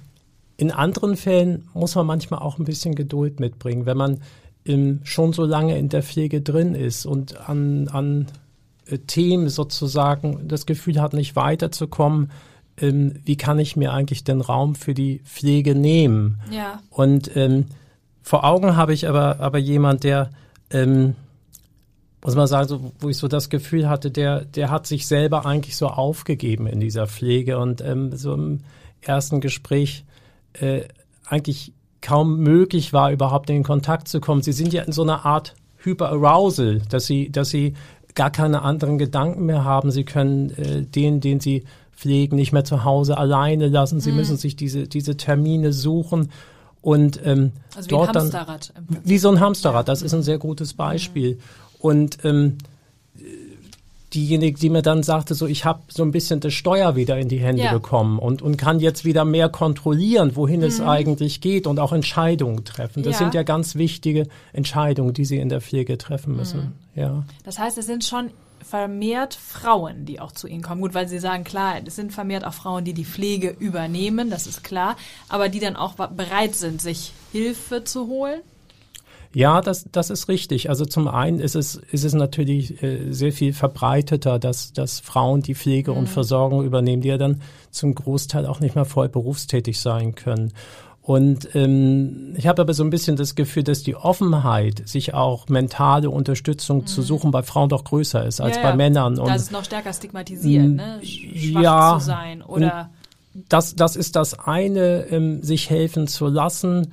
in 0.58 0.72
anderen 0.72 1.18
Fällen 1.18 1.68
muss 1.74 1.96
man 1.96 2.06
manchmal 2.06 2.40
auch 2.40 2.58
ein 2.58 2.66
bisschen 2.66 2.96
Geduld 2.96 3.40
mitbringen, 3.40 3.86
wenn 3.86 3.98
man 3.98 4.22
ähm, 4.68 5.00
schon 5.04 5.34
so 5.34 5.46
lange 5.46 5.78
in 5.78 5.90
der 5.90 6.04
Pflege 6.04 6.42
drin 6.42 6.76
ist 6.76 7.06
und 7.06 7.50
an, 7.50 7.88
an 7.88 8.28
äh, 8.86 9.00
Themen 9.00 9.50
sozusagen 9.50 10.48
das 10.48 10.66
Gefühl 10.66 11.02
hat, 11.02 11.14
nicht 11.14 11.36
weiterzukommen, 11.36 12.32
ähm, 12.80 13.16
wie 13.26 13.38
kann 13.38 13.60
ich 13.60 13.76
mir 13.76 13.94
eigentlich 13.94 14.24
den 14.24 14.42
Raum 14.42 14.76
für 14.76 14.94
die 14.94 15.20
Pflege 15.26 15.76
nehmen? 15.76 16.40
Ja. 16.52 16.82
Und 16.90 17.36
ähm, 17.36 17.66
vor 18.22 18.44
Augen 18.44 18.76
habe 18.76 18.94
ich 18.94 19.08
aber, 19.08 19.40
aber 19.40 19.58
jemand, 19.58 20.04
der, 20.04 20.30
ähm, 20.70 21.16
muss 22.24 22.36
man 22.36 22.48
sagen, 22.48 22.68
so, 22.68 22.92
wo 23.00 23.10
ich 23.10 23.18
so 23.18 23.28
das 23.28 23.50
Gefühl 23.50 23.90
hatte, 23.90 24.12
der, 24.12 24.46
der 24.46 24.70
hat 24.70 24.86
sich 24.86 25.08
selber 25.08 25.46
eigentlich 25.46 25.78
so 25.78 25.88
aufgegeben 25.88 26.68
in 26.68 26.80
dieser 26.80 27.08
Pflege 27.08 27.58
und 27.58 27.82
ähm, 27.82 28.16
so 28.16 28.34
im 28.34 28.62
ersten 29.02 29.40
Gespräch 29.40 30.04
äh, 30.54 30.82
eigentlich 31.26 31.74
kaum 32.02 32.40
möglich 32.40 32.94
war, 32.94 33.12
überhaupt 33.12 33.50
in 33.50 33.64
Kontakt 33.64 34.08
zu 34.08 34.20
kommen. 34.20 34.42
Sie 34.42 34.54
sind 34.54 34.74
ja 34.74 34.84
in 34.84 34.92
so 34.92 35.04
einer 35.04 35.26
Art 35.26 35.56
Hyperarousal, 35.78 36.82
dass 36.90 37.06
sie, 37.06 37.32
dass 37.32 37.50
sie 37.50 37.74
gar 38.16 38.32
keine 38.32 38.64
anderen 38.64 38.98
Gedanken 38.98 39.46
mehr 39.46 39.64
haben. 39.64 39.92
Sie 39.92 40.04
können 40.04 40.50
äh, 40.52 40.82
den, 40.82 41.22
den 41.22 41.40
sie 41.40 41.64
pflegen, 41.96 42.36
nicht 42.36 42.52
mehr 42.52 42.64
zu 42.64 42.84
Hause 42.84 43.18
alleine 43.18 43.68
lassen. 43.68 44.00
Sie 44.00 44.12
mhm. 44.12 44.18
müssen 44.18 44.38
sich 44.38 44.56
diese, 44.56 44.88
diese 44.88 45.18
Termine 45.18 45.74
suchen. 45.74 46.32
Und 46.82 47.20
ähm, 47.26 47.52
also 47.76 47.90
dort 47.90 48.10
wie 48.10 48.18
ein 48.18 48.24
Hamsterrad. 48.24 48.74
Dann, 48.76 48.98
wie 49.04 49.18
so 49.18 49.30
ein 49.30 49.40
Hamsterrad, 49.40 49.88
das 49.88 50.02
ist 50.02 50.14
ein 50.14 50.24
sehr 50.24 50.38
gutes 50.38 50.74
Beispiel. 50.74 51.36
Mhm. 51.36 51.40
Und 51.80 52.18
ähm, 52.24 52.58
diejenige, 54.14 54.58
die 54.58 54.70
mir 54.70 54.82
dann 54.82 55.04
sagte, 55.04 55.36
so 55.36 55.48
ich 55.48 55.66
habe 55.66 55.82
so 55.90 56.04
ein 56.04 56.12
bisschen 56.12 56.40
das 56.40 56.54
Steuer 56.54 56.96
wieder 56.96 57.18
in 57.18 57.28
die 57.28 57.40
Hände 57.40 57.64
ja. 57.64 57.74
bekommen 57.74 58.20
und, 58.20 58.42
und 58.42 58.58
kann 58.58 58.80
jetzt 58.80 59.06
wieder 59.06 59.26
mehr 59.26 59.50
kontrollieren, 59.50 60.36
wohin 60.36 60.62
mhm. 60.62 60.68
es 60.68 60.82
eigentlich 60.82 61.42
geht 61.42 61.68
und 61.68 61.80
auch 61.80 61.92
Entscheidungen 61.92 62.64
treffen. 62.64 63.04
Das 63.04 63.14
ja. 63.14 63.20
sind 63.20 63.34
ja 63.34 63.44
ganz 63.44 63.76
wichtige 63.76 64.28
Entscheidungen, 64.54 65.14
die 65.14 65.26
sie 65.26 65.38
in 65.38 65.50
der 65.50 65.62
Pflege 65.62 65.98
treffen 65.98 66.36
müssen. 66.36 66.74
Mhm. 66.96 67.02
Ja. 67.02 67.24
Das 67.44 67.60
heißt, 67.60 67.78
es 67.78 67.86
sind 67.86 68.06
schon 68.06 68.32
vermehrt 68.68 69.34
Frauen, 69.36 70.06
die 70.06 70.20
auch 70.20 70.32
zu 70.32 70.48
Ihnen 70.48 70.62
kommen. 70.62 70.82
Gut, 70.82 70.94
weil 70.94 71.08
Sie 71.08 71.20
sagen, 71.20 71.44
klar, 71.44 71.76
es 71.86 71.96
sind 71.96 72.12
vermehrt 72.12 72.46
auch 72.46 72.54
Frauen, 72.54 72.84
die 72.84 72.94
die 72.94 73.06
Pflege 73.06 73.56
übernehmen, 73.60 74.30
das 74.30 74.46
ist 74.46 74.64
klar, 74.64 74.98
aber 75.30 75.50
die 75.50 75.60
dann 75.60 75.76
auch 75.76 75.94
bereit 75.94 76.56
sind, 76.56 76.82
sich 76.82 77.14
Hilfe 77.32 77.84
zu 77.84 78.08
holen. 78.08 78.42
Ja, 79.38 79.62
das, 79.62 79.86
das 79.92 80.10
ist 80.10 80.30
richtig. 80.30 80.72
Also 80.72 80.84
zum 80.84 81.08
einen 81.08 81.40
ist 81.40 81.56
es, 81.56 81.76
ist 81.76 82.04
es 82.04 82.16
natürlich 82.16 82.82
äh, 82.82 83.12
sehr 83.12 83.32
viel 83.32 83.54
verbreiteter, 83.54 84.40
dass, 84.40 84.74
dass 84.74 85.00
Frauen 85.00 85.44
die 85.44 85.54
Pflege 85.54 85.92
mhm. 85.92 85.98
und 85.98 86.10
Versorgung 86.10 86.66
übernehmen, 86.66 87.04
die 87.04 87.10
ja 87.10 87.20
dann 87.20 87.44
zum 87.70 87.94
Großteil 87.94 88.48
auch 88.48 88.62
nicht 88.62 88.74
mehr 88.74 88.86
voll 88.86 89.10
berufstätig 89.10 89.80
sein 89.80 90.16
können. 90.16 90.54
Und 91.04 91.54
ähm, 91.54 92.34
ich 92.36 92.48
habe 92.48 92.64
aber 92.64 92.74
so 92.74 92.84
ein 92.84 92.90
bisschen 92.90 93.16
das 93.16 93.36
Gefühl, 93.36 93.62
dass 93.62 93.84
die 93.84 93.96
Offenheit, 93.96 94.90
sich 94.90 95.14
auch 95.14 95.48
mentale 95.50 96.10
Unterstützung 96.10 96.80
mhm. 96.80 96.88
zu 96.88 97.04
suchen, 97.04 97.30
bei 97.30 97.44
Frauen 97.44 97.70
doch 97.70 97.84
größer 97.84 98.26
ist 98.26 98.42
als 98.42 98.56
ja, 98.56 98.64
bei 98.64 98.70
ja. 98.70 98.76
Männern. 98.76 99.20
Und 99.20 99.30
das 99.30 99.44
ist 99.44 99.52
noch 99.52 99.66
stärker 99.66 99.94
stigmatisiert, 99.94 100.68
ne? 100.68 101.00
schwach 101.04 101.62
ja, 101.62 101.98
zu 102.00 102.06
sein 102.06 102.42
oder 102.42 102.90
das, 103.50 103.76
das 103.76 103.98
ist 103.98 104.16
das 104.16 104.40
eine, 104.40 105.06
ähm, 105.12 105.44
sich 105.44 105.70
helfen 105.70 106.08
zu 106.08 106.26
lassen 106.26 106.92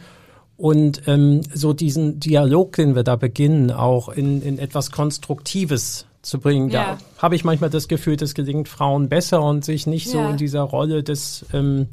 und 0.56 1.02
ähm, 1.06 1.40
so 1.52 1.72
diesen 1.72 2.20
Dialog, 2.20 2.72
den 2.76 2.94
wir 2.94 3.02
da 3.02 3.16
beginnen, 3.16 3.70
auch 3.70 4.08
in, 4.08 4.40
in 4.42 4.58
etwas 4.58 4.90
Konstruktives 4.90 6.06
zu 6.22 6.38
bringen. 6.38 6.70
Ja. 6.70 6.96
Da 7.16 7.22
habe 7.22 7.34
ich 7.36 7.44
manchmal 7.44 7.70
das 7.70 7.88
Gefühl, 7.88 8.16
das 8.16 8.34
gelingt 8.34 8.68
Frauen 8.68 9.08
besser 9.08 9.42
und 9.42 9.64
sich 9.64 9.86
nicht 9.86 10.08
so 10.08 10.18
Ja. 10.18 10.30
in 10.30 10.36
dieser 10.36 10.62
Rolle 10.62 11.02
des 11.02 11.44
ähm, 11.52 11.88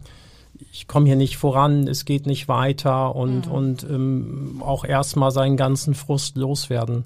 ich 0.72 0.88
komme 0.88 1.08
hier 1.08 1.16
nicht 1.16 1.38
voran, 1.38 1.88
es 1.88 2.06
geht 2.06 2.28
nicht 2.28 2.48
weiter 2.48 3.16
und, 3.16 3.48
Mhm. 3.48 3.52
und 3.52 3.84
ähm, 3.84 4.62
auch 4.64 4.86
erstmal 4.86 5.32
seinen 5.32 5.58
ganzen 5.58 5.96
Frust 5.96 6.38
loswerden. 6.38 7.06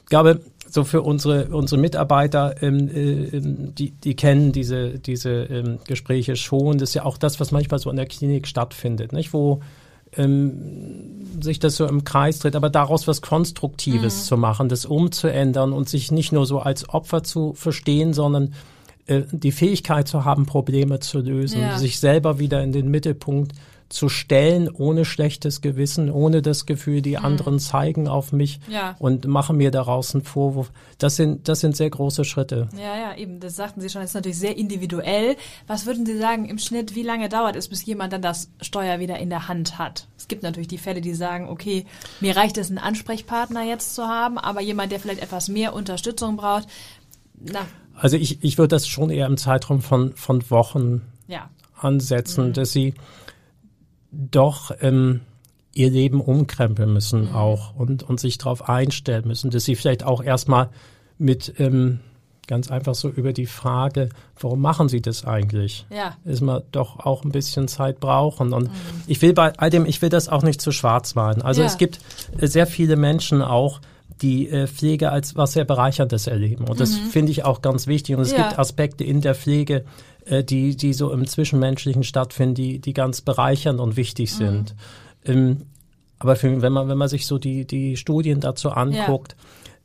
Ich 0.00 0.06
glaube, 0.06 0.40
so 0.70 0.84
für 0.84 1.02
unsere, 1.02 1.48
unsere 1.48 1.78
Mitarbeiter, 1.80 2.62
ähm, 2.62 2.88
äh, 2.88 3.36
ähm, 3.36 3.74
die, 3.74 3.90
die 3.90 4.16
kennen 4.16 4.52
diese, 4.52 4.98
diese 4.98 5.30
ähm, 5.30 5.78
Gespräche 5.86 6.34
schon. 6.36 6.78
Das 6.78 6.90
ist 6.90 6.94
ja 6.94 7.04
auch 7.04 7.18
das, 7.18 7.40
was 7.40 7.52
manchmal 7.52 7.78
so 7.78 7.90
in 7.90 7.96
der 7.96 8.06
Klinik 8.06 8.48
stattfindet, 8.48 9.12
nicht? 9.12 9.34
wo 9.34 9.60
ähm, 10.16 11.40
sich 11.40 11.58
das 11.58 11.76
so 11.76 11.86
im 11.86 12.04
Kreis 12.04 12.38
dreht, 12.38 12.56
aber 12.56 12.70
daraus 12.70 13.06
was 13.08 13.20
Konstruktives 13.22 14.26
zu 14.26 14.36
machen, 14.36 14.68
das 14.68 14.86
umzuändern 14.86 15.72
und 15.72 15.88
sich 15.88 16.12
nicht 16.12 16.32
nur 16.32 16.46
so 16.46 16.60
als 16.60 16.88
Opfer 16.88 17.22
zu 17.22 17.52
verstehen, 17.54 18.12
sondern 18.14 18.54
äh, 19.06 19.22
die 19.32 19.52
Fähigkeit 19.52 20.08
zu 20.08 20.24
haben, 20.24 20.46
Probleme 20.46 21.00
zu 21.00 21.18
lösen, 21.18 21.60
Ja. 21.60 21.78
sich 21.78 21.98
selber 22.00 22.38
wieder 22.38 22.62
in 22.62 22.72
den 22.72 22.88
Mittelpunkt 22.90 23.52
zu 23.88 24.08
stellen, 24.08 24.68
ohne 24.68 25.04
schlechtes 25.04 25.60
Gewissen, 25.60 26.10
ohne 26.10 26.42
das 26.42 26.66
Gefühl, 26.66 27.02
die 27.02 27.18
anderen 27.18 27.58
zeigen 27.58 28.08
auf 28.08 28.32
mich 28.32 28.58
Ja. 28.68 28.96
und 28.98 29.26
machen 29.26 29.56
mir 29.56 29.70
daraus 29.70 30.14
einen 30.14 30.24
Vorwurf. 30.24 30.72
Das 30.98 31.16
sind, 31.16 31.48
das 31.48 31.60
sind 31.60 31.76
sehr 31.76 31.90
große 31.90 32.24
Schritte. 32.24 32.68
Ja, 32.76 32.96
ja, 32.96 33.16
eben, 33.16 33.40
das 33.40 33.56
sagten 33.56 33.80
Sie 33.80 33.88
schon, 33.88 34.00
das 34.00 34.10
ist 34.10 34.14
natürlich 34.14 34.38
sehr 34.38 34.56
individuell. 34.56 35.36
Was 35.66 35.86
würden 35.86 36.06
Sie 36.06 36.18
sagen 36.18 36.44
im 36.46 36.58
Schnitt, 36.58 36.94
wie 36.94 37.02
lange 37.02 37.28
dauert 37.28 37.56
es, 37.56 37.68
bis 37.68 37.84
jemand 37.84 38.12
dann 38.12 38.22
das 38.22 38.50
Steuer 38.60 38.98
wieder 39.00 39.18
in 39.18 39.30
der 39.30 39.48
Hand 39.48 39.78
hat? 39.78 40.06
Es 40.18 40.28
gibt 40.28 40.42
natürlich 40.42 40.68
die 40.68 40.78
Fälle, 40.78 41.00
die 41.00 41.14
sagen, 41.14 41.48
okay, 41.48 41.84
mir 42.20 42.36
reicht 42.36 42.56
es, 42.58 42.68
einen 42.70 42.78
Ansprechpartner 42.78 43.62
jetzt 43.64 43.94
zu 43.94 44.04
haben, 44.08 44.38
aber 44.38 44.60
jemand, 44.60 44.90
der 44.92 45.00
vielleicht 45.00 45.22
etwas 45.22 45.48
mehr 45.48 45.74
Unterstützung 45.74 46.36
braucht, 46.36 46.66
na, 47.38 47.60
Also 47.94 48.16
ich, 48.16 48.42
ich 48.42 48.56
würde 48.58 48.68
das 48.74 48.88
schon 48.88 49.10
eher 49.10 49.26
im 49.26 49.36
Zeitraum 49.36 49.82
von, 49.82 50.14
von 50.16 50.50
Wochen 50.50 51.02
ja. 51.28 51.50
ansetzen, 51.78 52.52
dass 52.54 52.72
sie 52.72 52.94
doch 54.30 54.70
ähm, 54.80 55.20
ihr 55.72 55.90
Leben 55.90 56.20
umkrempeln 56.20 56.92
müssen 56.92 57.34
auch 57.34 57.74
und, 57.74 58.02
und 58.02 58.20
sich 58.20 58.38
darauf 58.38 58.68
einstellen 58.68 59.26
müssen, 59.26 59.50
dass 59.50 59.64
sie 59.64 59.74
vielleicht 59.74 60.04
auch 60.04 60.22
erstmal 60.22 60.70
mit 61.18 61.54
ähm, 61.58 62.00
ganz 62.46 62.70
einfach 62.70 62.94
so 62.94 63.08
über 63.08 63.32
die 63.32 63.46
Frage, 63.46 64.10
warum 64.38 64.60
machen 64.60 64.88
sie 64.88 65.00
das 65.00 65.24
eigentlich? 65.24 65.86
Ja. 65.90 66.16
Ist 66.24 66.42
man 66.42 66.62
doch 66.72 67.00
auch 67.00 67.24
ein 67.24 67.32
bisschen 67.32 67.68
Zeit 67.68 68.00
brauchen. 68.00 68.52
Und 68.52 68.70
ich 69.06 69.22
will 69.22 69.32
bei 69.32 69.52
all 69.58 69.70
dem, 69.70 69.86
ich 69.86 70.02
will 70.02 70.10
das 70.10 70.28
auch 70.28 70.42
nicht 70.42 70.60
zu 70.60 70.70
schwarz 70.70 71.14
malen. 71.14 71.42
Also 71.42 71.62
Ja. 71.62 71.66
es 71.66 71.78
gibt 71.78 72.00
sehr 72.38 72.66
viele 72.66 72.96
Menschen 72.96 73.42
auch, 73.42 73.80
die 74.22 74.48
äh, 74.48 74.66
Pflege 74.66 75.10
als 75.10 75.36
was 75.36 75.52
sehr 75.52 75.64
Bereicherndes 75.64 76.26
erleben. 76.26 76.66
Und 76.68 76.80
das 76.80 76.96
finde 76.96 77.32
ich 77.32 77.44
auch 77.44 77.62
ganz 77.62 77.86
wichtig. 77.86 78.14
Und 78.16 78.22
es 78.22 78.32
Mhm. 78.32 78.38
Ja. 78.38 78.48
gibt 78.48 78.58
Aspekte 78.58 79.04
in 79.04 79.20
der 79.20 79.34
Pflege, 79.34 79.84
äh, 80.24 80.42
die, 80.44 80.76
die 80.76 80.92
so 80.92 81.10
im 81.12 81.26
Zwischenmenschlichen 81.26 82.04
stattfinden, 82.04 82.54
die, 82.54 82.78
die 82.78 82.94
ganz 82.94 83.20
bereichernd 83.20 83.80
und 83.80 83.96
wichtig 83.96 84.32
Mhm. 84.32 84.36
sind. 84.36 84.74
Ähm, 85.24 85.56
aber 86.18 86.36
für, 86.36 86.62
wenn 86.62 86.72
man, 86.72 86.88
wenn 86.88 86.96
man 86.98 87.08
sich 87.08 87.26
so 87.26 87.38
die, 87.38 87.66
die 87.66 87.96
Studien 87.96 88.40
dazu 88.40 88.70
anguckt, 88.70 89.36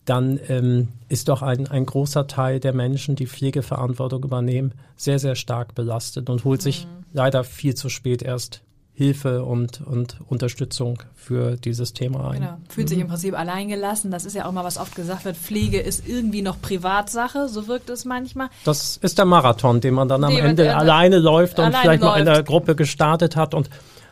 dann 0.06 0.40
ähm, 0.48 0.88
ist 1.08 1.28
doch 1.28 1.42
ein, 1.42 1.68
ein 1.68 1.86
großer 1.86 2.26
Teil 2.28 2.60
der 2.60 2.74
Menschen, 2.74 3.16
die 3.16 3.28
Pflegeverantwortung 3.28 4.24
übernehmen, 4.24 4.74
sehr, 4.96 5.20
sehr 5.20 5.36
stark 5.36 5.76
belastet 5.76 6.30
und 6.30 6.46
holt 6.46 6.62
sich 6.62 6.86
Mhm. 6.86 7.04
leider 7.14 7.44
viel 7.44 7.76
zu 7.76 7.90
spät 7.90 8.22
erst 8.22 8.62
Hilfe 9.00 9.46
und, 9.46 9.80
und 9.80 10.18
Unterstützung 10.28 11.02
für 11.16 11.56
dieses 11.56 11.94
Thema 11.94 12.32
ein. 12.32 12.42
Genau. 12.42 12.58
Fühlt 12.68 12.90
sich 12.90 13.00
im 13.00 13.08
Prinzip 13.08 13.34
alleingelassen. 13.34 14.12
Das 14.12 14.26
ist 14.26 14.36
ja 14.36 14.44
auch 14.46 14.52
mal, 14.52 14.66
was 14.66 14.78
oft 14.78 14.94
gesagt 14.94 15.24
wird. 15.24 15.38
Pflege 15.38 15.80
ist 15.80 16.06
irgendwie 16.06 16.42
noch 16.42 16.62
Privatsache. 16.62 17.48
So 17.48 17.70
wirkt 17.70 17.90
es 17.90 18.04
manchmal. 18.04 18.50
Das 18.66 18.98
ist 18.98 19.18
der 19.18 19.24
Marathon, 19.24 19.80
den 19.80 19.94
man 19.94 20.10
dann 20.10 20.26
am 20.26 20.36
Den 20.36 20.44
Ende 20.44 20.76
alleine 20.76 21.20
läuft 21.20 21.60
und 21.60 21.66
alleine 21.68 21.82
vielleicht 21.82 22.04
noch 22.04 22.18
in 22.18 22.26
der 22.26 22.36
läuft. 22.36 22.48
Gruppe 22.48 22.76
gestartet 22.76 23.38
hat. 23.38 23.54
Und 23.54 23.70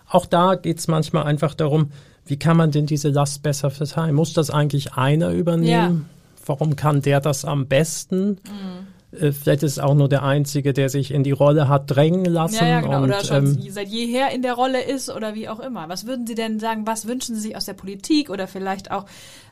auch 0.08 0.26
da 0.26 0.56
geht 0.56 0.80
es 0.80 0.88
manchmal 0.88 1.24
einfach 1.24 1.54
darum, 1.54 1.92
wie 2.26 2.40
kann 2.40 2.56
man 2.56 2.72
denn 2.72 2.86
diese 2.86 3.10
Last 3.10 3.44
besser 3.44 3.70
verteilen? 3.70 4.16
Muss 4.16 4.32
das 4.32 4.50
eigentlich 4.50 4.94
einer 4.94 5.32
übernehmen? 5.32 6.08
Warum 6.46 6.78
kann 6.78 7.02
der 7.02 7.20
das 7.20 7.44
am 7.44 7.68
besten? 7.68 8.38
äh, 8.46 8.87
vielleicht 9.12 9.64
ist 9.64 9.74
es 9.74 9.80
auch 9.80 9.94
nur 9.94 10.10
der 10.10 10.24
Einzige, 10.24 10.74
der 10.74 10.90
sich 10.90 11.12
in 11.12 11.24
die 11.24 11.32
Rolle 11.32 11.70
hat 11.70 11.90
drängen 11.90 12.26
lassen. 12.26 12.56
Ja, 12.56 12.68
ja 12.68 12.82
genau. 12.82 12.98
Und, 12.98 13.04
oder 13.06 13.24
schon 13.24 13.46
ähm, 13.46 13.72
seit 13.72 13.88
jeher 13.88 14.32
in 14.32 14.42
der 14.42 14.54
Rolle 14.54 14.82
ist 14.84 15.10
oder 15.10 15.34
wie 15.34 15.48
auch 15.48 15.60
immer. 15.60 15.88
Was 15.88 16.06
würden 16.06 16.28
Sie 16.28 16.36
denn 16.36 16.60
sagen, 16.60 16.86
was 16.86 17.08
wünschen 17.08 17.36
Sie 17.36 17.42
sich 17.42 17.56
aus 17.56 17.66
der 17.66 17.74
Politik 17.74 18.30
oder 18.30 18.48
vielleicht 18.48 18.92
auch 18.92 19.06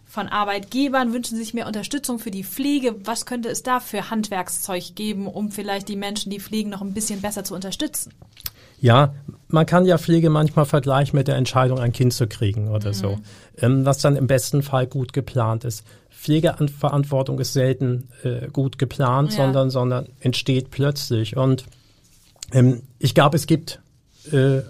von 0.04 0.28
Arbeitgebern? 0.28 1.14
Wünschen 1.14 1.38
Sie 1.38 1.44
sich 1.44 1.54
mehr 1.54 1.68
Unterstützung 1.68 2.20
für 2.20 2.32
die 2.32 2.44
Pflege? 2.44 2.96
Was 3.06 3.26
könnte 3.26 3.50
es 3.50 3.64
da 3.64 3.80
für 3.80 4.10
Handwerkszeug 4.10 4.94
geben, 4.96 5.28
um 5.28 5.52
vielleicht 5.52 5.88
die 5.88 5.96
Menschen, 5.96 6.32
die 6.32 6.42
pflegen, 6.42 6.70
noch 6.70 6.82
ein 6.82 6.94
bisschen 6.94 7.22
besser 7.22 7.46
zu 7.46 7.56
unterstützen? 7.56 8.14
Ja, 8.82 9.14
man 9.48 9.66
kann 9.66 9.86
ja 9.86 9.98
Pflege 9.98 10.30
manchmal 10.30 10.66
vergleichen 10.66 11.18
mit 11.18 11.28
der 11.28 11.36
Entscheidung, 11.36 11.80
ein 11.80 11.94
Kind 11.94 12.14
zu 12.14 12.28
kriegen 12.28 12.70
oder 12.70 12.94
so, 12.94 13.20
ähm, 13.58 13.86
was 13.86 14.00
dann 14.00 14.16
im 14.16 14.28
besten 14.28 14.64
Fall 14.64 14.88
gut 14.88 15.14
geplant 15.14 15.64
ist. 15.66 15.84
Pflegeverantwortung 16.10 17.40
ist 17.40 17.54
selten 17.54 18.10
äh, 18.24 18.48
gut 18.48 18.78
geplant, 18.80 19.32
Ja. 19.32 19.38
sondern, 19.38 19.70
sondern 19.70 20.08
entsteht 20.20 20.72
plötzlich. 20.72 21.38
Und 21.38 21.66
ähm, 22.52 22.82
ich 23.00 23.14
glaube, 23.14 23.38
es 23.38 23.46
gibt 23.48 23.80
äh, 24.32 24.62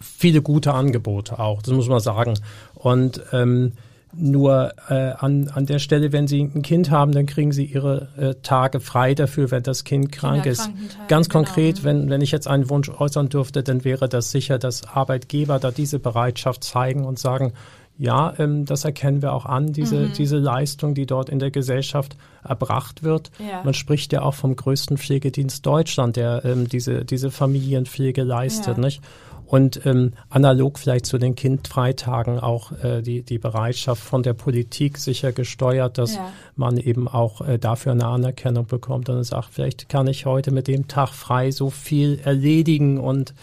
viele 0.00 0.42
gute 0.42 0.72
Angebote 0.72 1.38
auch, 1.38 1.62
das 1.62 1.74
muss 1.74 1.88
man 1.88 2.00
sagen. 2.00 2.34
Und 2.74 3.20
ähm, 3.32 3.72
nur 4.18 4.72
äh, 4.88 5.12
an, 5.18 5.48
an 5.48 5.66
der 5.66 5.78
Stelle, 5.78 6.12
wenn 6.12 6.26
Sie 6.26 6.40
ein 6.40 6.62
Kind 6.62 6.90
haben, 6.90 7.12
dann 7.12 7.26
kriegen 7.26 7.52
Sie 7.52 7.64
Ihre 7.64 8.08
äh, 8.16 8.34
Tage 8.42 8.80
frei 8.80 9.14
dafür, 9.14 9.50
wenn 9.50 9.62
das 9.62 9.84
Kind 9.84 10.10
krank 10.12 10.46
ist. 10.46 10.70
Ganz 11.08 11.28
genau. 11.28 11.44
konkret, 11.44 11.84
wenn, 11.84 12.08
wenn 12.10 12.20
ich 12.20 12.32
jetzt 12.32 12.48
einen 12.48 12.70
Wunsch 12.70 12.88
äußern 12.88 13.28
dürfte, 13.28 13.62
dann 13.62 13.84
wäre 13.84 14.08
das 14.08 14.30
sicher, 14.30 14.58
dass 14.58 14.86
Arbeitgeber 14.86 15.58
da 15.58 15.70
diese 15.70 15.98
Bereitschaft 15.98 16.64
zeigen 16.64 17.04
und 17.04 17.18
sagen, 17.18 17.52
ja, 17.98 18.34
ähm, 18.38 18.66
das 18.66 18.84
erkennen 18.84 19.22
wir 19.22 19.32
auch 19.32 19.46
an, 19.46 19.72
diese, 19.72 19.96
Mhm. 19.96 20.12
diese 20.18 20.36
Leistung, 20.36 20.94
die 20.94 21.06
dort 21.06 21.30
in 21.30 21.38
der 21.38 21.50
Gesellschaft 21.50 22.16
erbracht 22.44 23.02
wird. 23.02 23.30
Ja. 23.38 23.62
Man 23.64 23.72
spricht 23.72 24.12
ja 24.12 24.22
auch 24.22 24.34
vom 24.34 24.54
größten 24.54 24.98
Pflegedienst 24.98 25.64
Deutschland, 25.64 26.16
der 26.16 26.44
ähm, 26.44 26.68
diese, 26.68 27.04
diese 27.06 27.30
Familienpflege 27.30 28.22
leistet. 28.22 28.76
Ja. 28.76 28.84
Nicht? 28.84 29.00
Und 29.46 29.86
ähm, 29.86 30.12
analog 30.28 30.78
vielleicht 30.78 31.06
zu 31.06 31.18
den 31.18 31.36
Kindfreitagen 31.36 32.40
auch 32.40 32.72
äh, 32.82 33.00
die, 33.02 33.22
die 33.22 33.38
Bereitschaft 33.38 34.02
von 34.02 34.22
der 34.22 34.34
Politik 34.34 34.98
sicher 34.98 35.32
gesteuert, 35.32 35.98
dass 35.98 36.16
Ja. 36.16 36.32
man 36.56 36.76
eben 36.78 37.06
auch 37.06 37.40
äh, 37.40 37.58
dafür 37.58 37.92
eine 37.92 38.06
Anerkennung 38.06 38.66
bekommt 38.66 39.08
und 39.08 39.22
sagt, 39.22 39.48
vielleicht 39.52 39.88
kann 39.88 40.08
ich 40.08 40.26
heute 40.26 40.50
mit 40.50 40.66
dem 40.66 40.88
Tag 40.88 41.10
frei 41.10 41.52
so 41.52 41.70
viel 41.70 42.18
erledigen 42.24 42.98
und 42.98 43.34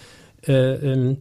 äh, 0.46 0.74
ähm, 0.74 1.18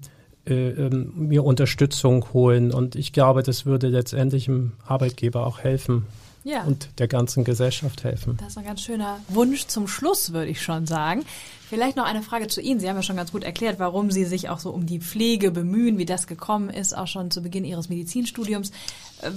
äh, 0.49 0.71
ähm, 0.71 1.13
mir 1.15 1.45
Unterstützung 1.45 2.33
holen. 2.33 2.73
Und 2.73 2.97
ich 2.97 3.13
glaube, 3.13 3.45
das 3.45 3.65
würde 3.65 3.87
letztendlich 3.87 4.47
dem 4.47 4.73
Arbeitgeber 4.85 5.47
auch 5.47 5.61
helfen 5.61 6.07
Ja. 6.45 6.65
und 6.65 6.89
der 6.99 7.07
ganzen 7.09 7.45
Gesellschaft 7.45 8.03
helfen. 8.03 8.37
Das 8.39 8.49
ist 8.49 8.59
ein 8.59 8.65
ganz 8.65 8.81
schöner 8.81 9.21
Wunsch 9.29 9.67
zum 9.67 9.87
Schluss, 9.87 10.33
würde 10.33 10.51
ich 10.51 10.61
schon 10.61 10.87
sagen. 10.87 11.25
Vielleicht 11.69 11.97
noch 11.97 12.05
eine 12.05 12.23
Frage 12.23 12.49
zu 12.49 12.61
Ihnen. 12.61 12.81
Sie 12.81 12.89
haben 12.89 12.97
ja 12.97 13.03
schon 13.03 13.17
ganz 13.17 13.33
gut 13.33 13.45
erklärt, 13.45 13.79
warum 13.79 14.11
Sie 14.11 14.25
sich 14.25 14.49
auch 14.49 14.59
so 14.59 14.71
um 14.71 14.85
die 14.85 14.99
Pflege 14.99 15.51
bemühen, 15.51 15.99
wie 15.99 16.05
das 16.05 16.27
gekommen 16.27 16.69
ist, 16.69 16.97
auch 16.97 17.07
schon 17.07 17.31
zu 17.31 17.43
Beginn 17.43 17.65
Ihres 17.65 17.89
Medizinstudiums. 17.89 18.73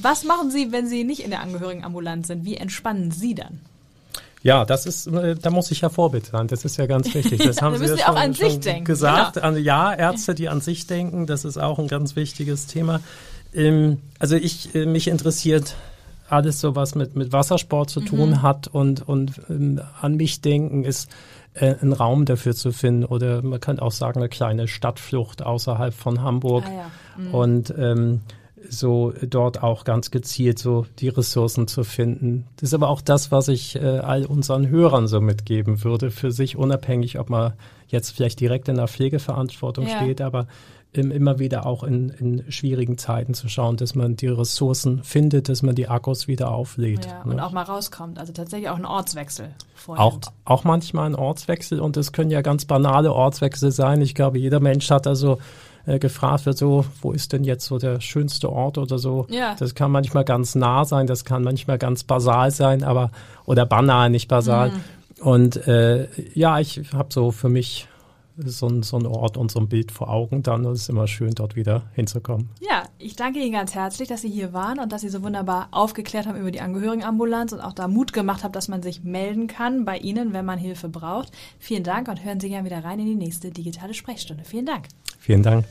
Was 0.01 0.23
machen 0.23 0.51
Sie, 0.51 0.71
wenn 0.71 0.87
Sie 0.87 1.03
nicht 1.03 1.23
in 1.23 1.29
der 1.29 1.41
Angehörigenambulanz 1.41 2.27
sind? 2.27 2.43
Wie 2.43 2.57
entspannen 2.57 3.11
Sie 3.11 3.35
dann? 3.35 3.61
Ja, 4.45 4.63
das 4.63 4.85
ist, 4.85 5.07
äh, 5.07 5.35
da 5.35 5.49
muss 5.49 5.71
ich 5.71 5.81
ja 5.81 5.89
Vorbild 5.89 6.27
sein. 6.27 6.47
Das 6.47 6.65
ist 6.65 6.77
ja 6.77 6.85
ganz 6.85 7.13
wichtig. 7.13 7.41
Das 7.45 7.61
haben 7.61 7.75
Sie 7.77 7.81
müssen 7.81 7.97
ja 7.97 8.05
schon, 8.05 8.17
an 8.17 8.33
sich 8.33 8.51
schon 8.53 8.61
denken, 8.61 8.85
gesagt. 8.85 9.35
genau. 9.35 9.55
Ja, 9.55 9.93
Ärzte, 9.93 10.35
die 10.35 10.49
an 10.49 10.61
sich 10.61 10.85
denken, 10.87 11.25
das 11.25 11.45
ist 11.45 11.57
auch 11.57 11.79
ein 11.79 11.87
ganz 11.87 12.15
wichtiges 12.15 12.67
Thema. 12.67 12.99
Ähm, 13.55 14.01
also 14.19 14.35
ich, 14.35 14.75
äh, 14.75 14.85
mich 14.85 15.07
interessiert 15.07 15.75
alles 16.29 16.59
so, 16.59 16.75
was 16.75 16.95
mit, 16.95 17.15
mit 17.15 17.31
Wassersport 17.31 17.89
zu 17.89 18.01
Mhm. 18.01 18.05
tun 18.05 18.41
hat 18.41 18.67
und, 18.67 19.07
und 19.07 19.41
ähm, 19.49 19.79
an 20.01 20.15
mich 20.15 20.41
denken 20.41 20.83
ist, 20.83 21.09
äh, 21.53 21.75
einen 21.75 21.93
Raum 21.93 22.25
dafür 22.25 22.55
zu 22.55 22.71
finden 22.71 23.05
oder 23.05 23.41
man 23.41 23.59
kann 23.59 23.79
auch 23.79 23.91
sagen, 23.91 24.19
eine 24.19 24.29
kleine 24.29 24.67
Stadtflucht 24.67 25.43
außerhalb 25.43 25.93
von 25.93 26.21
Hamburg. 26.21 26.65
Ah 26.67 26.73
ja. 27.23 27.31
Und 27.31 27.73
ähm, 27.77 28.21
so 28.67 29.13
dort 29.21 29.61
auch 29.61 29.83
ganz 29.83 30.09
gezielt 30.09 30.57
so 30.57 30.87
die 30.99 31.09
Ressourcen 31.09 31.67
zu 31.67 31.83
finden. 31.83 32.45
Das 32.55 32.69
ist 32.69 32.73
aber 32.73 32.89
auch 32.89 33.01
das, 33.01 33.31
was 33.31 33.47
ich 33.47 33.75
äh, 33.75 33.79
all 33.99 34.25
unseren 34.25 34.67
Hörern 34.69 35.07
so 35.07 35.21
mitgeben 35.21 35.83
würde, 35.83 36.09
für 36.09 36.31
sich 36.31 36.57
unabhängig, 36.57 37.19
ob 37.19 37.29
man 37.29 37.53
jetzt 37.87 38.09
vielleicht 38.11 38.39
direkt 38.39 38.67
in 38.67 38.77
der 38.77 38.87
Pflegeverantwortung 38.87 39.85
Ja. 39.85 39.91
steht, 39.97 40.19
aber 40.19 40.47
immer 40.95 41.39
wieder 41.39 41.65
auch 41.65 41.83
in, 41.83 42.09
in 42.09 42.51
schwierigen 42.51 42.97
Zeiten 42.97 43.33
zu 43.33 43.49
schauen, 43.49 43.77
dass 43.77 43.95
man 43.95 44.15
die 44.15 44.27
Ressourcen 44.27 45.03
findet, 45.03 45.49
dass 45.49 45.61
man 45.61 45.75
die 45.75 45.87
Akkus 45.87 46.27
wieder 46.27 46.51
auflädt. 46.51 47.05
Ja, 47.05 47.23
ne? 47.25 47.33
und 47.33 47.39
auch 47.39 47.51
mal 47.51 47.63
rauskommt. 47.63 48.17
Also 48.19 48.33
tatsächlich 48.33 48.69
auch 48.69 48.75
einen 48.75 48.85
Ortswechsel. 48.85 49.49
Auch, 49.87 50.19
auch 50.45 50.63
manchmal 50.63 51.07
ein 51.07 51.15
Ortswechsel 51.15 51.79
und 51.79 51.95
es 51.97 52.11
können 52.11 52.31
ja 52.31 52.41
ganz 52.41 52.65
banale 52.65 53.13
Ortswechsel 53.13 53.71
sein. 53.71 54.01
Ich 54.01 54.15
glaube, 54.15 54.39
jeder 54.39 54.59
Mensch 54.59 54.89
hat 54.89 55.05
also 55.05 55.37
äh, 55.85 55.99
gefragt 55.99 56.45
wird 56.45 56.57
so, 56.57 56.85
wo 57.01 57.11
ist 57.11 57.33
denn 57.33 57.43
jetzt 57.43 57.65
so 57.65 57.77
der 57.77 58.01
schönste 58.01 58.51
Ort 58.51 58.77
oder 58.77 58.97
so. 58.97 59.27
Ja. 59.29 59.55
Das 59.59 59.75
kann 59.75 59.91
manchmal 59.91 60.25
ganz 60.25 60.55
nah 60.55 60.85
sein, 60.85 61.07
das 61.07 61.25
kann 61.25 61.43
manchmal 61.43 61.77
ganz 61.77 62.03
basal 62.03 62.51
sein, 62.51 62.83
aber 62.83 63.11
oder 63.45 63.65
banal, 63.65 64.09
nicht 64.09 64.27
basal. 64.27 64.71
Mhm. 64.71 64.81
Und 65.21 65.67
äh, 65.67 66.07
ja, 66.33 66.59
ich 66.59 66.81
habe 66.93 67.09
so 67.11 67.31
für 67.31 67.49
mich 67.49 67.87
so 68.37 68.67
ein, 68.67 68.83
so 68.83 68.97
ein 68.97 69.05
Ort 69.05 69.37
und 69.37 69.51
so 69.51 69.59
ein 69.59 69.67
Bild 69.67 69.91
vor 69.91 70.09
Augen 70.09 70.43
dann. 70.43 70.65
Und 70.65 70.73
es 70.73 70.83
ist 70.83 70.89
immer 70.89 71.07
schön, 71.07 71.31
dort 71.31 71.55
wieder 71.55 71.83
hinzukommen. 71.93 72.49
Ja, 72.59 72.83
ich 72.97 73.15
danke 73.15 73.39
Ihnen 73.39 73.53
ganz 73.53 73.75
herzlich, 73.75 74.07
dass 74.07 74.21
Sie 74.21 74.29
hier 74.29 74.53
waren 74.53 74.79
und 74.79 74.91
dass 74.91 75.01
Sie 75.01 75.09
so 75.09 75.23
wunderbar 75.23 75.69
aufgeklärt 75.71 76.27
haben 76.27 76.39
über 76.39 76.51
die 76.51 76.61
Angehörigenambulanz 76.61 77.53
und 77.53 77.61
auch 77.61 77.73
da 77.73 77.87
Mut 77.87 78.13
gemacht 78.13 78.43
haben, 78.43 78.51
dass 78.51 78.67
man 78.67 78.81
sich 78.81 79.03
melden 79.03 79.47
kann 79.47 79.85
bei 79.85 79.97
Ihnen, 79.97 80.33
wenn 80.33 80.45
man 80.45 80.59
Hilfe 80.59 80.89
braucht. 80.89 81.31
Vielen 81.59 81.83
Dank 81.83 82.07
und 82.07 82.23
hören 82.23 82.39
Sie 82.39 82.49
gerne 82.49 82.65
wieder 82.65 82.83
rein 82.83 82.99
in 82.99 83.05
die 83.05 83.15
nächste 83.15 83.51
digitale 83.51 83.93
Sprechstunde. 83.93 84.43
Vielen 84.43 84.65
Dank. 84.65 84.87
Vielen 85.19 85.43
Dank. 85.43 85.65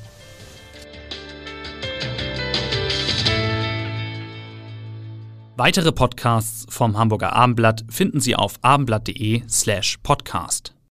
Weitere 5.57 5.93
Podcasts 5.93 6.67
vom 6.69 6.99
Hamburger 6.99 7.33
Abendblatt 7.33 7.85
finden 7.89 8.21
Sie 8.21 8.35
auf 8.35 8.55
abendblatt.de 8.63 9.45
slash 9.49 9.99
podcast. 10.03 10.74